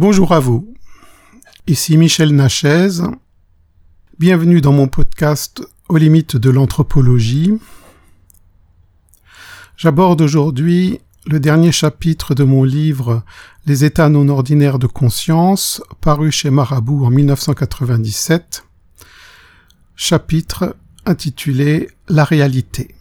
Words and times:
Bonjour 0.00 0.32
à 0.32 0.40
vous. 0.40 0.72
Ici 1.66 1.98
Michel 1.98 2.34
Nachez. 2.34 3.02
Bienvenue 4.18 4.62
dans 4.62 4.72
mon 4.72 4.88
podcast 4.88 5.60
Aux 5.90 5.98
limites 5.98 6.38
de 6.38 6.48
l'anthropologie. 6.48 7.52
J'aborde 9.76 10.22
aujourd'hui 10.22 11.00
le 11.26 11.38
dernier 11.38 11.70
chapitre 11.70 12.34
de 12.34 12.44
mon 12.44 12.64
livre 12.64 13.22
Les 13.66 13.84
états 13.84 14.08
non 14.08 14.30
ordinaires 14.30 14.78
de 14.78 14.86
conscience, 14.86 15.82
paru 16.00 16.32
chez 16.32 16.48
Marabout 16.48 17.04
en 17.04 17.10
1997. 17.10 18.64
Chapitre 19.96 20.76
intitulé 21.04 21.90
La 22.08 22.24
réalité. 22.24 22.94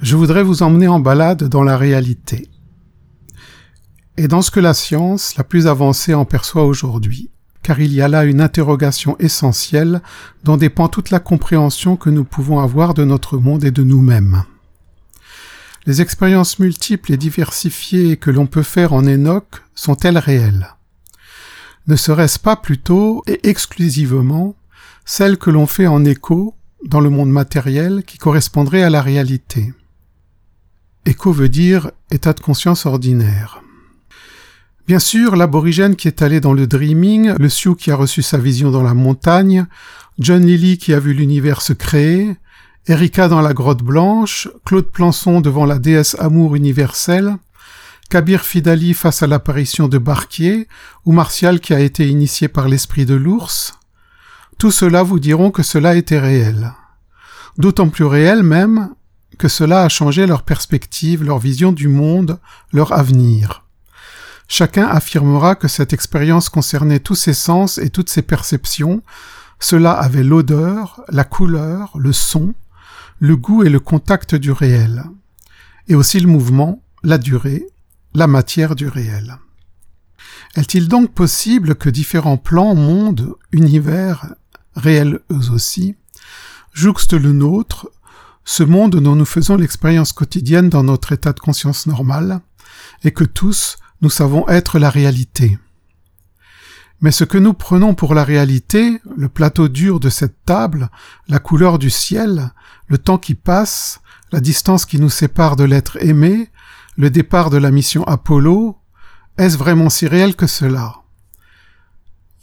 Je 0.00 0.14
voudrais 0.14 0.44
vous 0.44 0.62
emmener 0.62 0.86
en 0.86 1.00
balade 1.00 1.42
dans 1.48 1.64
la 1.64 1.76
réalité 1.76 2.48
et 4.18 4.26
dans 4.26 4.42
ce 4.42 4.50
que 4.50 4.58
la 4.58 4.74
science 4.74 5.36
la 5.36 5.44
plus 5.44 5.68
avancée 5.68 6.12
en 6.12 6.24
perçoit 6.24 6.64
aujourd'hui, 6.64 7.30
car 7.62 7.78
il 7.78 7.94
y 7.94 8.02
a 8.02 8.08
là 8.08 8.24
une 8.24 8.40
interrogation 8.40 9.16
essentielle 9.20 10.02
dont 10.42 10.56
dépend 10.56 10.88
toute 10.88 11.10
la 11.10 11.20
compréhension 11.20 11.96
que 11.96 12.10
nous 12.10 12.24
pouvons 12.24 12.58
avoir 12.58 12.94
de 12.94 13.04
notre 13.04 13.38
monde 13.38 13.62
et 13.62 13.70
de 13.70 13.84
nous-mêmes. 13.84 14.42
Les 15.86 16.02
expériences 16.02 16.58
multiples 16.58 17.12
et 17.12 17.16
diversifiées 17.16 18.16
que 18.16 18.32
l'on 18.32 18.46
peut 18.46 18.64
faire 18.64 18.92
en 18.92 19.06
Enoch 19.06 19.62
sont-elles 19.76 20.18
réelles? 20.18 20.74
Ne 21.86 21.94
serait-ce 21.94 22.40
pas 22.40 22.56
plutôt 22.56 23.22
et 23.28 23.48
exclusivement 23.48 24.56
celles 25.04 25.38
que 25.38 25.50
l'on 25.50 25.68
fait 25.68 25.86
en 25.86 26.04
écho 26.04 26.56
dans 26.84 27.00
le 27.00 27.08
monde 27.08 27.30
matériel 27.30 28.02
qui 28.04 28.18
correspondraient 28.18 28.82
à 28.82 28.90
la 28.90 29.00
réalité? 29.00 29.72
Écho 31.06 31.30
veut 31.30 31.48
dire 31.48 31.92
état 32.10 32.32
de 32.32 32.40
conscience 32.40 32.84
ordinaire. 32.84 33.62
Bien 34.88 35.00
sûr, 35.00 35.36
l'aborigène 35.36 35.96
qui 35.96 36.08
est 36.08 36.22
allé 36.22 36.40
dans 36.40 36.54
le 36.54 36.66
dreaming, 36.66 37.34
le 37.38 37.50
Sioux 37.50 37.74
qui 37.74 37.90
a 37.90 37.94
reçu 37.94 38.22
sa 38.22 38.38
vision 38.38 38.70
dans 38.70 38.82
la 38.82 38.94
montagne, 38.94 39.66
John 40.18 40.42
Lilly 40.42 40.78
qui 40.78 40.94
a 40.94 40.98
vu 40.98 41.12
l'univers 41.12 41.60
se 41.60 41.74
créer, 41.74 42.38
Erika 42.86 43.28
dans 43.28 43.42
la 43.42 43.52
grotte 43.52 43.82
blanche, 43.82 44.48
Claude 44.64 44.90
Plançon 44.90 45.42
devant 45.42 45.66
la 45.66 45.78
déesse 45.78 46.16
amour 46.18 46.56
universelle, 46.56 47.36
Kabir 48.08 48.46
Fidali 48.46 48.94
face 48.94 49.22
à 49.22 49.26
l'apparition 49.26 49.88
de 49.88 49.98
Barquier, 49.98 50.68
ou 51.04 51.12
Martial 51.12 51.60
qui 51.60 51.74
a 51.74 51.80
été 51.80 52.08
initié 52.08 52.48
par 52.48 52.66
l'esprit 52.66 53.04
de 53.04 53.14
l'ours, 53.14 53.74
tout 54.56 54.70
cela 54.70 55.02
vous 55.02 55.20
diront 55.20 55.50
que 55.50 55.62
cela 55.62 55.96
était 55.96 56.18
réel. 56.18 56.72
D'autant 57.58 57.90
plus 57.90 58.06
réel 58.06 58.42
même 58.42 58.94
que 59.36 59.48
cela 59.48 59.82
a 59.82 59.90
changé 59.90 60.26
leur 60.26 60.44
perspective, 60.44 61.24
leur 61.24 61.40
vision 61.40 61.72
du 61.72 61.88
monde, 61.88 62.38
leur 62.72 62.94
avenir. 62.94 63.67
Chacun 64.48 64.88
affirmera 64.88 65.54
que 65.54 65.68
cette 65.68 65.92
expérience 65.92 66.48
concernait 66.48 67.00
tous 67.00 67.14
ses 67.14 67.34
sens 67.34 67.76
et 67.76 67.90
toutes 67.90 68.08
ses 68.08 68.22
perceptions, 68.22 69.02
cela 69.60 69.92
avait 69.92 70.24
l'odeur, 70.24 71.02
la 71.08 71.24
couleur, 71.24 71.92
le 71.98 72.12
son, 72.14 72.54
le 73.20 73.36
goût 73.36 73.62
et 73.62 73.68
le 73.68 73.78
contact 73.78 74.34
du 74.34 74.50
réel, 74.50 75.04
et 75.86 75.94
aussi 75.94 76.18
le 76.18 76.28
mouvement, 76.28 76.82
la 77.02 77.18
durée, 77.18 77.66
la 78.14 78.26
matière 78.26 78.74
du 78.74 78.88
réel. 78.88 79.36
Est-il 80.56 80.88
donc 80.88 81.12
possible 81.12 81.74
que 81.74 81.90
différents 81.90 82.38
plans, 82.38 82.74
mondes, 82.74 83.34
univers, 83.52 84.34
réels 84.74 85.20
eux 85.30 85.50
aussi, 85.52 85.94
jouxtent 86.72 87.12
le 87.12 87.32
nôtre, 87.32 87.90
ce 88.44 88.62
monde 88.62 88.96
dont 88.96 89.14
nous 89.14 89.26
faisons 89.26 89.56
l'expérience 89.56 90.12
quotidienne 90.12 90.70
dans 90.70 90.84
notre 90.84 91.12
état 91.12 91.34
de 91.34 91.40
conscience 91.40 91.86
normal, 91.86 92.40
et 93.04 93.10
que 93.10 93.24
tous, 93.24 93.76
nous 94.00 94.10
savons 94.10 94.48
être 94.48 94.78
la 94.78 94.90
réalité. 94.90 95.58
Mais 97.00 97.12
ce 97.12 97.24
que 97.24 97.38
nous 97.38 97.54
prenons 97.54 97.94
pour 97.94 98.14
la 98.14 98.24
réalité, 98.24 99.00
le 99.16 99.28
plateau 99.28 99.68
dur 99.68 100.00
de 100.00 100.08
cette 100.08 100.44
table, 100.44 100.90
la 101.28 101.38
couleur 101.38 101.78
du 101.78 101.90
ciel, 101.90 102.52
le 102.88 102.98
temps 102.98 103.18
qui 103.18 103.34
passe, 103.34 104.00
la 104.32 104.40
distance 104.40 104.84
qui 104.84 104.98
nous 104.98 105.10
sépare 105.10 105.56
de 105.56 105.64
l'être 105.64 105.96
aimé, 106.02 106.50
le 106.96 107.10
départ 107.10 107.50
de 107.50 107.56
la 107.56 107.70
mission 107.70 108.02
Apollo, 108.04 108.76
est-ce 109.38 109.56
vraiment 109.56 109.90
si 109.90 110.08
réel 110.08 110.34
que 110.34 110.48
cela? 110.48 110.96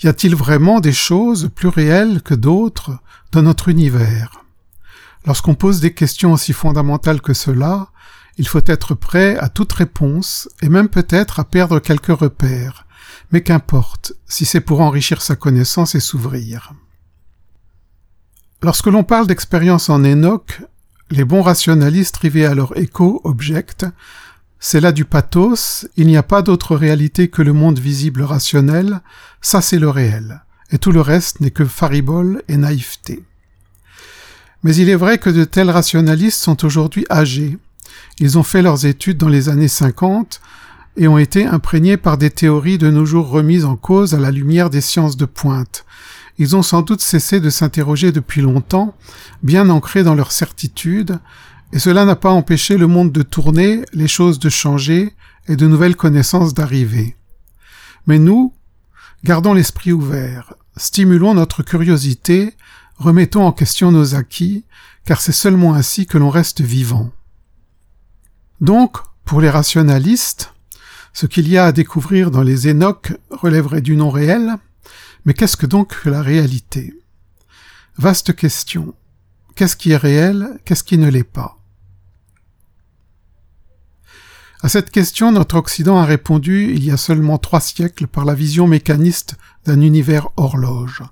Y 0.01 0.07
a-t-il 0.07 0.35
vraiment 0.35 0.79
des 0.79 0.93
choses 0.93 1.49
plus 1.53 1.67
réelles 1.67 2.22
que 2.22 2.33
d'autres 2.33 2.97
dans 3.33 3.41
notre 3.41 3.67
univers? 3.67 4.45
Lorsqu'on 5.25 5.55
pose 5.55 5.81
des 5.81 5.93
questions 5.93 6.31
aussi 6.31 6.53
fondamentales 6.53 7.22
que 7.22 7.33
cela, 7.33 7.89
il 8.38 8.47
faut 8.47 8.62
être 8.66 8.96
prêt 8.96 9.38
à 9.38 9.50
toute 9.50 9.73
réponse, 9.73 10.50
et 10.62 10.69
même 10.69 10.90
peut-être 10.90 11.40
à 11.40 11.44
perdre 11.44 11.79
quelques 11.79 12.07
repères. 12.07 12.85
Mais 13.31 13.41
qu'importe, 13.41 14.13
si 14.28 14.46
c'est 14.46 14.62
pour 14.62 14.81
enrichir 14.81 15.22
sa 15.22 15.35
connaissance 15.35 15.96
et 15.96 16.00
s'ouvrir. 16.00 16.73
Lorsque 18.62 18.88
l'on 18.88 19.03
parle 19.03 19.28
d'expérience 19.28 19.90
en 19.90 20.03
Enoch, 20.03 20.62
les 21.12 21.25
bons 21.25 21.41
rationalistes 21.41 22.18
rivés 22.18 22.46
à 22.46 22.56
leur 22.56 22.78
écho 22.78 23.22
objectent 23.23 23.85
c'est 24.67 24.79
là 24.79 24.91
du 24.91 25.06
pathos, 25.06 25.88
il 25.96 26.07
n'y 26.07 26.17
a 26.17 26.23
pas 26.23 26.41
d'autre 26.41 26.75
réalité 26.75 27.28
que 27.28 27.44
le 27.44 27.53
monde 27.53 27.78
visible 27.78 28.23
rationnel, 28.23 29.02
ça 29.40 29.62
c'est 29.62 29.78
le 29.78 29.90
réel, 29.90 30.41
et 30.72 30.79
tout 30.79 30.91
le 30.91 31.02
reste 31.02 31.40
n'est 31.40 31.52
que 31.52 31.66
faribole 31.66 32.41
et 32.47 32.57
naïveté. 32.57 33.23
Mais 34.63 34.75
il 34.75 34.90
est 34.90 34.96
vrai 34.96 35.19
que 35.19 35.29
de 35.29 35.44
tels 35.44 35.69
rationalistes 35.69 36.41
sont 36.41 36.66
aujourd'hui 36.66 37.06
âgés, 37.12 37.59
ils 38.19 38.37
ont 38.37 38.43
fait 38.43 38.61
leurs 38.61 38.85
études 38.85 39.17
dans 39.17 39.29
les 39.29 39.49
années 39.49 39.67
50 39.67 40.41
et 40.97 41.07
ont 41.07 41.17
été 41.17 41.45
imprégnés 41.45 41.97
par 41.97 42.17
des 42.17 42.29
théories 42.29 42.77
de 42.77 42.89
nos 42.89 43.05
jours 43.05 43.29
remises 43.29 43.65
en 43.65 43.75
cause 43.75 44.13
à 44.13 44.19
la 44.19 44.31
lumière 44.31 44.69
des 44.69 44.81
sciences 44.81 45.17
de 45.17 45.25
pointe. 45.25 45.85
Ils 46.37 46.55
ont 46.55 46.61
sans 46.61 46.81
doute 46.81 47.01
cessé 47.01 47.39
de 47.39 47.49
s'interroger 47.49 48.11
depuis 48.11 48.41
longtemps, 48.41 48.95
bien 49.43 49.69
ancrés 49.69 50.03
dans 50.03 50.15
leur 50.15 50.31
certitude, 50.31 51.19
et 51.73 51.79
cela 51.79 52.05
n'a 52.05 52.15
pas 52.15 52.31
empêché 52.31 52.77
le 52.77 52.87
monde 52.87 53.11
de 53.11 53.21
tourner, 53.21 53.83
les 53.93 54.07
choses 54.07 54.39
de 54.39 54.49
changer, 54.49 55.13
et 55.47 55.55
de 55.55 55.67
nouvelles 55.67 55.95
connaissances 55.95 56.53
d'arriver. 56.53 57.15
Mais 58.07 58.19
nous, 58.19 58.53
gardons 59.23 59.53
l'esprit 59.53 59.91
ouvert, 59.91 60.53
stimulons 60.77 61.33
notre 61.33 61.63
curiosité, 61.63 62.53
remettons 62.97 63.45
en 63.45 63.51
question 63.51 63.91
nos 63.91 64.15
acquis, 64.15 64.63
car 65.05 65.21
c'est 65.21 65.31
seulement 65.31 65.73
ainsi 65.73 66.05
que 66.05 66.17
l'on 66.17 66.29
reste 66.29 66.61
vivant. 66.61 67.11
Donc, 68.61 68.97
pour 69.25 69.41
les 69.41 69.49
rationalistes, 69.49 70.53
ce 71.13 71.25
qu'il 71.25 71.47
y 71.49 71.57
a 71.57 71.66
à 71.66 71.71
découvrir 71.71 72.31
dans 72.31 72.43
les 72.43 72.67
Énoques 72.67 73.13
relèverait 73.29 73.81
du 73.81 73.95
non 73.95 74.09
réel, 74.09 74.55
mais 75.25 75.33
qu'est-ce 75.33 75.57
que 75.57 75.66
donc 75.66 76.05
la 76.05 76.21
réalité? 76.21 76.93
Vaste 77.97 78.35
question. 78.35 78.93
Qu'est-ce 79.55 79.75
qui 79.75 79.91
est 79.91 79.97
réel 79.97 80.59
Qu'est-ce 80.66 80.83
qui 80.83 80.97
ne 80.97 81.09
l'est 81.09 81.23
pas? 81.23 81.57
À 84.61 84.69
cette 84.69 84.89
question, 84.89 85.31
notre 85.31 85.57
Occident 85.57 85.99
a 85.99 86.05
répondu 86.05 86.73
il 86.73 86.83
y 86.83 86.91
a 86.91 86.97
seulement 86.97 87.37
trois 87.37 87.61
siècles 87.61 88.07
par 88.07 88.25
la 88.25 88.33
vision 88.33 88.67
mécaniste 88.67 89.35
d'un 89.66 89.79
univers 89.81 90.29
horloge. 90.37 91.03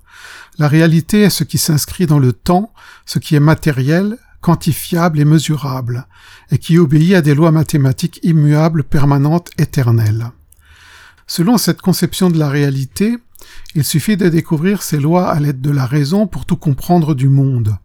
La 0.58 0.68
réalité 0.68 1.22
est 1.22 1.30
ce 1.30 1.44
qui 1.44 1.58
s'inscrit 1.58 2.06
dans 2.06 2.20
le 2.20 2.34
temps, 2.34 2.74
ce 3.06 3.20
qui 3.20 3.36
est 3.36 3.40
matériel, 3.40 4.18
quantifiable 4.44 5.22
et 5.22 5.26
mesurable, 5.26 6.06
et 6.52 6.58
qui 6.58 6.78
obéit 6.78 7.16
à 7.16 7.22
des 7.22 7.34
lois 7.34 7.52
mathématiques 7.52 8.20
immuables, 8.24 8.84
permanentes, 8.84 9.50
éternelles. 9.58 10.32
Selon 11.26 11.58
cette 11.58 11.82
conception 11.82 12.30
de 12.30 12.38
la 12.38 12.50
réalité, 12.50 13.18
il 13.74 13.86
suffit 13.86 14.18
de 14.18 14.28
découvrir 14.28 14.84
ces 14.84 15.00
lois 15.00 15.32
à 15.32 15.40
l'aide 15.40 15.62
de 15.62 15.72
la 15.72 15.86
raison 15.86 16.28
pour 16.28 16.46
tout 16.46 16.58
comprendre 16.58 17.16
du 17.16 17.30
monde. 17.30 17.78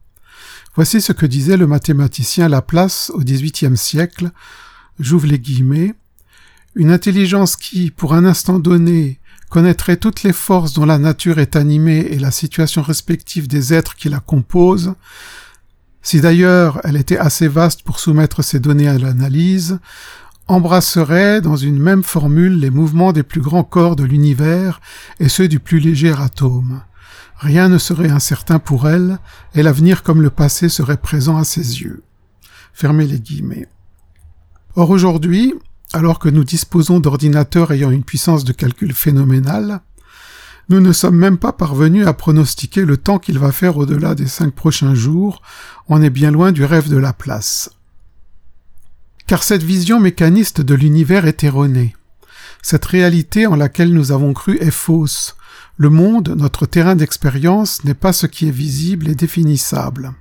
Voici 0.74 1.00
ce 1.00 1.12
que 1.12 1.26
disait 1.26 1.56
le 1.56 1.69
mathématicien 1.69 2.48
Laplace 2.48 3.10
au 3.14 3.20
XVIIIe 3.20 3.76
siècle, 3.76 4.30
j'ouvre 4.98 5.28
les 5.28 5.38
guillemets, 5.38 5.94
une 6.75 6.90
intelligence 6.90 7.56
qui, 7.56 7.92
pour 7.92 8.14
un 8.14 8.25
instant 8.25 8.58
donné, 8.58 9.20
connaîtrait 9.49 9.96
toutes 9.96 10.25
les 10.25 10.32
forces 10.32 10.72
dont 10.75 10.84
la 10.84 10.99
nature 10.99 11.38
est 11.38 11.55
animée 11.55 12.00
et 12.10 12.19
la 12.19 12.32
situation 12.32 12.82
respective 12.82 13.46
des 13.46 13.72
êtres 13.72 13.94
qui 13.94 14.08
la 14.08 14.20
composent, 14.20 14.94
si 16.08 16.22
d'ailleurs 16.22 16.81
elle 16.84 16.96
était 16.96 17.19
assez 17.19 17.49
vaste 17.49 17.82
pour 17.82 18.00
soumettre 18.00 18.43
ces 18.43 18.60
données 18.60 18.88
à 18.88 18.96
l'analyse, 18.96 19.78
embrasserait 20.46 21.43
dans 21.43 21.56
une 21.56 21.78
même 21.78 22.02
formule 22.02 22.58
les 22.58 22.70
mouvements 22.70 23.12
des 23.12 23.22
plus 23.22 23.43
grands 23.43 23.62
corps 23.62 23.94
de 23.94 24.05
l'univers 24.05 24.81
et 25.20 25.28
ceux 25.28 25.49
du 25.49 25.60
plus 25.60 25.81
léger 25.81 26.14
atome. 26.19 26.81
Rien 27.37 27.69
ne 27.69 27.76
serait 27.76 28.08
incertain 28.08 28.58
pour 28.58 28.88
elle, 28.88 29.19
et 29.55 29.62
l'avenir 29.62 30.02
comme 30.02 30.22
le 30.22 30.31
passé 30.31 30.70
serait 30.70 30.96
présent 30.96 31.37
à 31.37 31.44
ses 31.44 31.82
yeux. 31.82 32.02
Fermez 32.72 33.06
les 33.06 33.20
guillemets. 33.20 33.69
Or 34.76 34.88
aujourd'hui, 34.88 35.52
alors 35.93 36.20
que 36.20 36.31
nous 36.31 36.44
disposons 36.44 37.00
d'ordinateurs 37.00 37.70
ayant 37.70 37.90
une 37.90 38.02
puissance 38.02 38.44
de 38.44 38.55
calcul 38.55 38.94
phénoménale, 38.94 39.82
nous 40.69 40.81
ne 40.81 40.93
sommes 40.93 41.17
même 41.17 41.38
pas 41.38 41.53
parvenus 41.53 42.06
à 42.06 42.12
pronostiquer 42.12 42.85
le 42.85 42.99
temps 42.99 43.19
qu'il 43.19 43.38
va 43.38 43.53
faire 43.53 43.79
au-delà 43.79 44.15
des 44.15 44.26
cinq 44.26 44.55
prochains 44.55 44.94
jours, 44.94 45.41
on 45.88 46.03
est 46.03 46.11
bien 46.11 46.31
loin 46.31 46.53
du 46.53 46.65
rêve 46.65 46.91
de 46.91 46.99
la 46.99 47.15
place. 47.15 47.70
Car 49.26 49.44
cette 49.44 49.62
vision 49.62 49.99
mécaniste 49.99 50.61
de 50.61 50.75
l'univers 50.75 51.26
est 51.26 51.43
erronée. 51.43 51.94
Cette 52.62 52.85
réalité 52.85 53.47
en 53.47 53.56
laquelle 53.56 53.94
nous 53.94 54.12
avons 54.12 54.35
cru 54.35 54.59
est 54.59 54.70
fausse. 54.70 55.37
Le 55.79 55.91
monde, 55.91 56.35
notre 56.37 56.67
terrain 56.67 56.97
d'expérience, 56.97 57.85
n'est 57.85 57.94
pas 57.94 58.12
ce 58.12 58.26
qui 58.26 58.49
est 58.49 58.53
visible 58.53 59.09
et 59.09 59.15
définissable. 59.15 60.12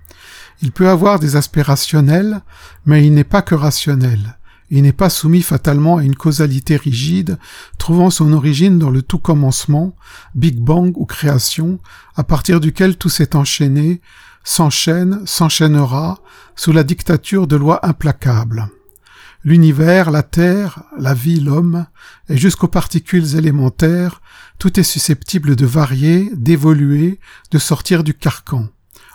Il 0.62 0.72
peut 0.72 0.90
avoir 0.90 1.20
des 1.20 1.36
aspects 1.36 1.64
rationnels, 1.64 2.42
mais 2.86 3.06
il 3.06 3.14
n'est 3.14 3.24
pas 3.24 3.42
que 3.42 3.56
rationnel. 3.56 4.37
Il 4.70 4.84
n'est 4.84 4.94
pas 4.94 5.10
soumis 5.10 5.42
fatalement 5.42 5.98
à 5.98 6.04
une 6.04 6.16
causalité 6.16 6.76
rigide, 6.76 7.38
trouvant 7.78 8.10
son 8.10 8.34
origine 8.34 8.80
dans 8.80 8.90
le 8.90 9.02
tout 9.02 9.20
commencement, 9.20 9.96
Big 10.36 10.60
Bang 10.60 10.92
ou 10.98 11.06
création, 11.06 11.80
à 12.16 12.24
partir 12.24 12.60
duquel 12.60 12.98
tout 12.98 13.10
s'est 13.10 13.36
enchaîné, 13.36 14.02
s'enchaîne, 14.44 15.22
s'enchaînera, 15.26 16.20
sous 16.56 16.74
la 16.74 16.84
dictature 16.84 17.48
de 17.48 17.56
lois 17.56 17.86
implacables. 17.86 18.70
L'univers, 19.44 20.12
la 20.12 20.24
Terre, 20.24 20.84
la 20.98 21.14
vie, 21.14 21.40
l'homme, 21.40 21.86
et 22.28 22.38
jusqu'aux 22.38 22.68
particules 22.68 23.38
élémentaires, 23.38 24.22
tout 24.60 24.80
est 24.80 24.84
susceptible 24.84 25.56
de 25.56 25.66
varier, 25.66 26.30
d'évoluer, 26.34 27.20
de 27.52 27.60
sortir 27.60 28.04
du 28.04 28.14
carcan. 28.14 28.68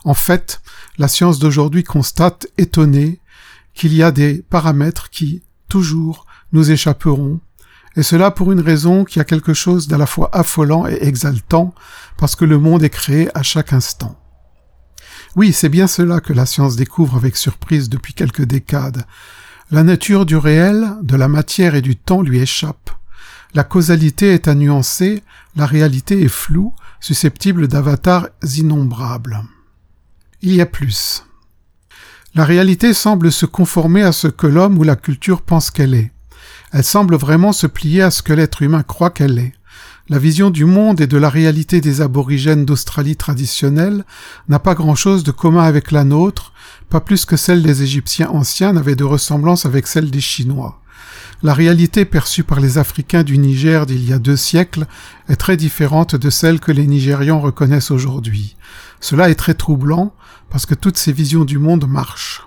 En 0.05 0.15
fait, 0.15 0.63
la 0.99 1.09
science 1.09 1.39
d'aujourd'hui 1.39 1.85
constate, 1.85 2.47
étonnée, 2.57 3.21
qu'il 3.75 3.95
y 3.95 4.03
a 4.03 4.11
des 4.11 4.43
paramètres 4.43 5.11
qui, 5.11 5.43
toujours, 5.69 6.27
nous 6.53 6.71
échapperont, 6.71 7.41
et 7.97 8.03
cela 8.03 8.31
pour 8.31 8.53
une 8.53 8.61
raison 8.61 9.05
qui 9.05 9.21
a 9.21 9.25
quelque 9.25 9.55
chose 9.55 9.87
d'à 9.87 9.99
la 9.99 10.07
fois 10.07 10.31
affolant 10.33 10.87
et 10.87 10.99
exaltant, 11.03 11.75
parce 12.17 12.37
que 12.37 12.45
le 12.45 12.59
monde 12.59 12.83
est 12.83 12.91
créé 12.91 13.29
à 13.37 13.43
chaque 13.43 13.73
instant. 13.73 14.19
Oui, 15.37 15.53
c'est 15.53 15.69
bien 15.69 15.87
cela 15.87 16.21
que 16.21 16.33
la 16.33 16.47
science 16.47 16.77
découvre 16.77 17.17
avec 17.17 17.37
surprise 17.37 17.89
depuis 17.89 18.15
quelques 18.15 18.45
décades. 18.45 19.05
La 19.71 19.83
nature 19.83 20.27
du 20.27 20.37
réel, 20.37 20.91
de 21.03 21.17
la 21.17 21.29
matière 21.29 21.75
et 21.75 21.83
du 21.83 21.97
temps 21.97 22.23
lui 22.23 22.41
échappe. 22.41 22.91
La 23.55 23.65
causalité 23.65 24.33
est 24.33 24.49
à 24.49 24.55
nuancer, 24.55 25.23
la 25.57 25.67
réalité 25.67 26.23
est 26.23 26.29
floue, 26.29 26.75
susceptible 27.01 27.69
d'avatars 27.69 28.29
innombrables. 28.57 29.43
Il 30.41 30.55
y 30.55 30.61
a 30.61 30.67
plus. 30.67 31.25
La 32.35 32.47
réalité 32.47 32.95
semble 32.95 33.31
se 33.31 33.45
conformer 33.45 34.01
à 34.01 34.13
ce 34.13 34.27
que 34.27 34.47
l'homme 34.47 34.79
ou 34.79 34.85
la 34.85 34.97
culture 34.97 35.43
pense 35.43 35.71
qu'elle 35.71 35.93
est. 35.93 36.13
Elle 36.73 36.83
semble 36.83 37.17
vraiment 37.17 37.53
se 37.53 37.67
plier 37.67 38.01
à 38.01 38.11
ce 38.11 38.23
que 38.23 38.33
l'être 38.33 38.63
humain 38.63 38.83
croit 38.83 39.11
qu'elle 39.11 39.39
est. 39.39 39.53
La 40.09 40.19
vision 40.19 40.49
du 40.49 40.65
monde 40.65 41.03
et 41.03 41.07
de 41.07 41.19
la 41.19 41.29
réalité 41.29 41.83
des 41.83 42.01
aborigènes 42.01 42.65
d'Australie 42.65 43.17
traditionnelle 43.17 44.05
n'a 44.49 44.59
pas 44.59 44.75
grand-chose 44.75 45.25
de 45.25 45.31
commun 45.31 45.65
avec 45.65 45.91
la 45.93 46.05
nôtre, 46.05 46.55
pas 46.89 47.01
plus 47.01 47.27
que 47.27 47.37
celle 47.37 47.63
des 47.63 47.83
Égyptiens 47.83 48.31
anciens 48.31 48.73
n'avait 48.73 48.97
de 48.97 49.05
ressemblance 49.05 49.67
avec 49.67 49.87
celle 49.87 50.11
des 50.11 50.23
Chinois. 50.23 50.81
La 51.43 51.53
réalité 51.53 52.07
perçue 52.07 52.45
par 52.45 52.61
les 52.61 52.79
Africains 52.79 53.25
du 53.25 53.37
Niger 53.37 53.85
d'il 53.85 54.09
y 54.09 54.13
a 54.15 54.19
deux 54.19 54.37
siècles 54.37 54.87
est 55.29 55.37
très 55.37 55.59
différente 55.59 56.17
de 56.17 56.31
celle 56.31 56.61
que 56.61 56.73
les 56.73 56.87
Nigérians 56.87 57.41
reconnaissent 57.41 57.91
aujourd'hui. 57.91 58.57
Cela 59.01 59.29
est 59.29 59.35
très 59.35 59.55
troublant 59.55 60.15
parce 60.53 60.67
que 60.67 60.75
toutes 60.75 60.99
ces 60.99 61.13
visions 61.13 61.47
du 61.47 61.59
monde 61.59 61.89
marchent. 61.89 62.47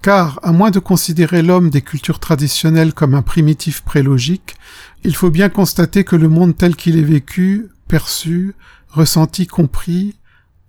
Car, 0.00 0.40
à 0.42 0.52
moins 0.52 0.70
de 0.70 0.78
considérer 0.78 1.42
l'homme 1.42 1.68
des 1.68 1.82
cultures 1.82 2.18
traditionnelles 2.18 2.94
comme 2.94 3.14
un 3.14 3.20
primitif 3.20 3.82
prélogique, 3.82 4.56
il 5.04 5.14
faut 5.14 5.28
bien 5.30 5.50
constater 5.50 6.04
que 6.04 6.16
le 6.16 6.30
monde 6.30 6.56
tel 6.56 6.76
qu'il 6.76 6.96
est 6.96 7.02
vécu, 7.02 7.68
perçu, 7.88 8.54
ressenti, 8.88 9.46
compris, 9.46 10.14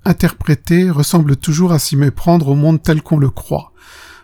interprété, 0.03 0.89
ressemble 0.89 1.37
toujours 1.37 1.71
à 1.71 1.79
s'y 1.79 1.95
méprendre 1.95 2.49
au 2.49 2.55
monde 2.55 2.83
tel 2.83 3.01
qu'on 3.01 3.17
le 3.17 3.29
croit. 3.29 3.71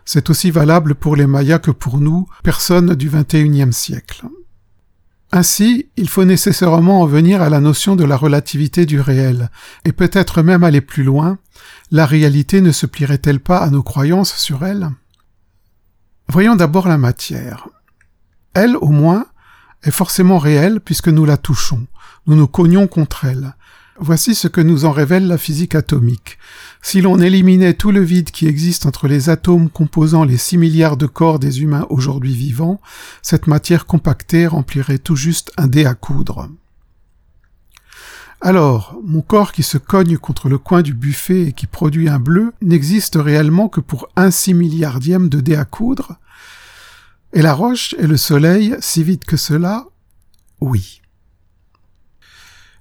C'est 0.03 0.29
aussi 0.29 0.51
valable 0.51 0.95
pour 0.95 1.15
les 1.15 1.27
Mayas 1.27 1.59
que 1.59 1.71
pour 1.71 1.99
nous, 1.99 2.27
personnes 2.43 2.93
du 2.95 3.09
XXIe 3.09 3.71
siècle. 3.71 4.25
Ainsi, 5.35 5.89
il 5.97 6.07
faut 6.07 6.23
nécessairement 6.23 7.01
en 7.01 7.05
venir 7.05 7.41
à 7.41 7.49
la 7.49 7.59
notion 7.59 7.97
de 7.97 8.05
la 8.05 8.15
relativité 8.15 8.85
du 8.85 9.01
réel, 9.01 9.49
et 9.83 9.91
peut-être 9.91 10.41
même 10.41 10.63
aller 10.63 10.79
plus 10.79 11.03
loin, 11.03 11.39
la 11.91 12.05
réalité 12.05 12.61
ne 12.61 12.71
se 12.71 12.85
plierait-elle 12.85 13.41
pas 13.41 13.57
à 13.57 13.69
nos 13.69 13.83
croyances 13.83 14.33
sur 14.37 14.65
elle? 14.65 14.89
Voyons 16.29 16.55
d'abord 16.55 16.87
la 16.87 16.97
matière. 16.97 17.67
Elle, 18.53 18.77
au 18.77 18.87
moins, 18.87 19.25
est 19.83 19.91
forcément 19.91 20.37
réelle 20.37 20.79
puisque 20.79 21.09
nous 21.09 21.25
la 21.25 21.35
touchons, 21.35 21.85
nous 22.27 22.37
nous 22.37 22.47
cognons 22.47 22.87
contre 22.87 23.25
elle. 23.25 23.57
Voici 23.97 24.35
ce 24.35 24.49
que 24.49 24.59
nous 24.59 24.83
en 24.83 24.91
révèle 24.91 25.25
la 25.25 25.37
physique 25.37 25.73
atomique. 25.73 26.37
Si 26.81 26.99
l'on 26.99 27.17
éliminait 27.17 27.73
tout 27.73 27.91
le 27.91 28.01
vide 28.01 28.29
qui 28.29 28.45
existe 28.45 28.85
entre 28.85 29.07
les 29.07 29.29
atomes 29.29 29.69
composant 29.69 30.25
les 30.25 30.35
6 30.35 30.57
milliards 30.57 30.97
de 30.97 31.05
corps 31.05 31.39
des 31.39 31.61
humains 31.61 31.87
aujourd'hui 31.89 32.33
vivants, 32.33 32.81
cette 33.21 33.47
matière 33.47 33.85
compactée 33.85 34.47
remplirait 34.47 34.97
tout 34.97 35.15
juste 35.15 35.53
un 35.55 35.67
dé 35.67 35.85
à 35.85 35.93
coudre. 35.93 36.49
Alors, 38.41 38.99
mon 39.01 39.21
corps 39.21 39.53
qui 39.53 39.63
se 39.63 39.77
cogne 39.77 40.17
contre 40.17 40.49
le 40.49 40.57
coin 40.57 40.81
du 40.81 40.93
buffet 40.93 41.43
et 41.43 41.53
qui 41.53 41.65
produit 41.65 42.09
un 42.09 42.19
bleu 42.19 42.53
n'existe 42.61 43.15
réellement 43.15 43.69
que 43.69 43.79
pour 43.79 44.09
un 44.17 44.29
six 44.29 44.53
milliardième 44.53 45.29
de 45.29 45.39
dé 45.39 45.55
à 45.55 45.63
coudre? 45.63 46.17
Et 47.31 47.41
la 47.41 47.53
roche 47.53 47.95
et 47.97 48.07
le 48.07 48.17
soleil, 48.17 48.75
si 48.81 49.03
vite 49.03 49.23
que 49.23 49.37
cela? 49.37 49.85
Oui. 50.59 51.01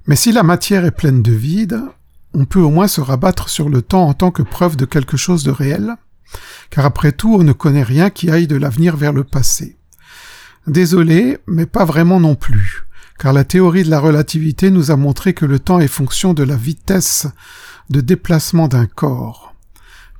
Mais 0.07 0.17
si 0.17 0.33
la 0.33 0.43
matière 0.43 0.85
est 0.85 0.91
pleine 0.91 1.23
de 1.23 1.33
vide, 1.33 1.81
on 2.35 2.45
peut 2.45 2.61
au 2.61 2.71
moins 2.71 2.89
se 2.89 3.01
rabattre 3.01 3.49
sur 3.49 3.71
le 3.71 3.81
temps 3.81 4.07
en 4.07 4.13
tant 4.13 4.31
que 4.31 4.43
preuve 4.43 4.77
de 4.77 4.85
quelque 4.85 5.17
chose 5.17 5.45
de 5.45 5.51
réel, 5.51 5.97
car 6.69 6.85
après 6.85 7.13
tout 7.13 7.37
on 7.37 7.43
ne 7.43 7.53
connaît 7.53 7.83
rien 7.83 8.11
qui 8.11 8.31
aille 8.31 8.47
de 8.47 8.57
l'avenir 8.57 8.97
vers 8.97 9.13
le 9.13 9.25
passé. 9.25 9.79
Désolé, 10.67 11.39
mais 11.47 11.67
pas 11.67 11.87
vraiment 11.87 12.21
non 12.21 12.35
plus, 12.35 12.85
car 13.19 13.33
la 13.33 13.45
théorie 13.45 13.85
de 13.85 13.91
la 13.91 14.01
relativité 14.01 14.71
nous 14.71 14.91
a 14.91 14.97
montré 14.97 15.33
que 15.33 15.47
le 15.47 15.59
temps 15.59 15.81
est 15.81 15.89
fonction 15.89 16.35
de 16.35 16.43
la 16.43 16.57
vitesse 16.57 17.27
de 17.89 18.01
déplacement 18.01 18.69
d'un 18.69 18.87
corps. 18.87 19.55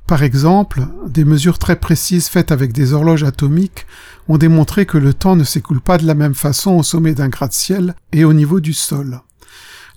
Par 0.07 0.23
exemple, 0.23 0.87
des 1.07 1.25
mesures 1.25 1.59
très 1.59 1.75
précises 1.75 2.27
faites 2.27 2.51
avec 2.51 2.73
des 2.73 2.93
horloges 2.93 3.23
atomiques 3.23 3.87
ont 4.27 4.37
démontré 4.37 4.85
que 4.85 4.99
le 4.99 5.13
temps 5.13 5.35
ne 5.35 5.43
s'écoule 5.43 5.81
pas 5.81 5.97
de 5.97 6.05
la 6.05 6.13
même 6.13 6.35
façon 6.35 6.71
au 6.71 6.83
sommet 6.83 7.15
d'un 7.15 7.29
gratte-ciel 7.29 7.95
et 8.11 8.23
au 8.23 8.33
niveau 8.33 8.59
du 8.59 8.73
sol. 8.73 9.21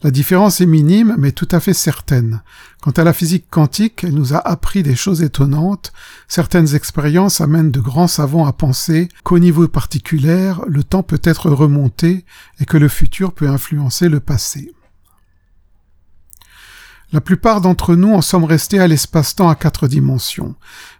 La 0.04 0.12
différence 0.12 0.60
est 0.60 0.66
minime, 0.66 1.16
mais 1.18 1.32
tout 1.32 1.48
à 1.50 1.58
fait 1.58 1.74
certaine. 1.74 2.42
Quant 2.80 2.92
à 2.92 3.02
la 3.02 3.12
physique 3.12 3.46
quantique, 3.50 4.04
elle 4.04 4.14
nous 4.14 4.32
a 4.32 4.38
appris 4.38 4.84
des 4.84 4.94
choses 4.94 5.22
étonnantes. 5.22 5.92
Certaines 6.28 6.76
expériences 6.76 7.40
amènent 7.40 7.72
de 7.72 7.80
grands 7.80 8.06
savants 8.06 8.46
à 8.46 8.52
penser 8.52 9.08
qu'au 9.24 9.40
niveau 9.40 9.66
particulier, 9.66 10.52
le 10.68 10.84
temps 10.84 11.02
peut 11.02 11.20
être 11.24 11.50
remonté 11.50 12.24
et 12.60 12.64
que 12.64 12.76
le 12.76 12.86
futur 12.86 13.32
peut 13.32 13.48
influencer 13.48 14.08
le 14.08 14.20
passé. 14.20 14.72
La 17.10 17.20
plupart 17.20 17.60
d'entre 17.60 17.96
nous 17.96 18.14
en 18.14 18.20
sommes 18.20 18.44
restés 18.44 18.78
à 18.78 18.86
l'espace-temps 18.86 19.48
à 19.48 19.56
quatre 19.56 19.88
dimensions, 19.88 20.54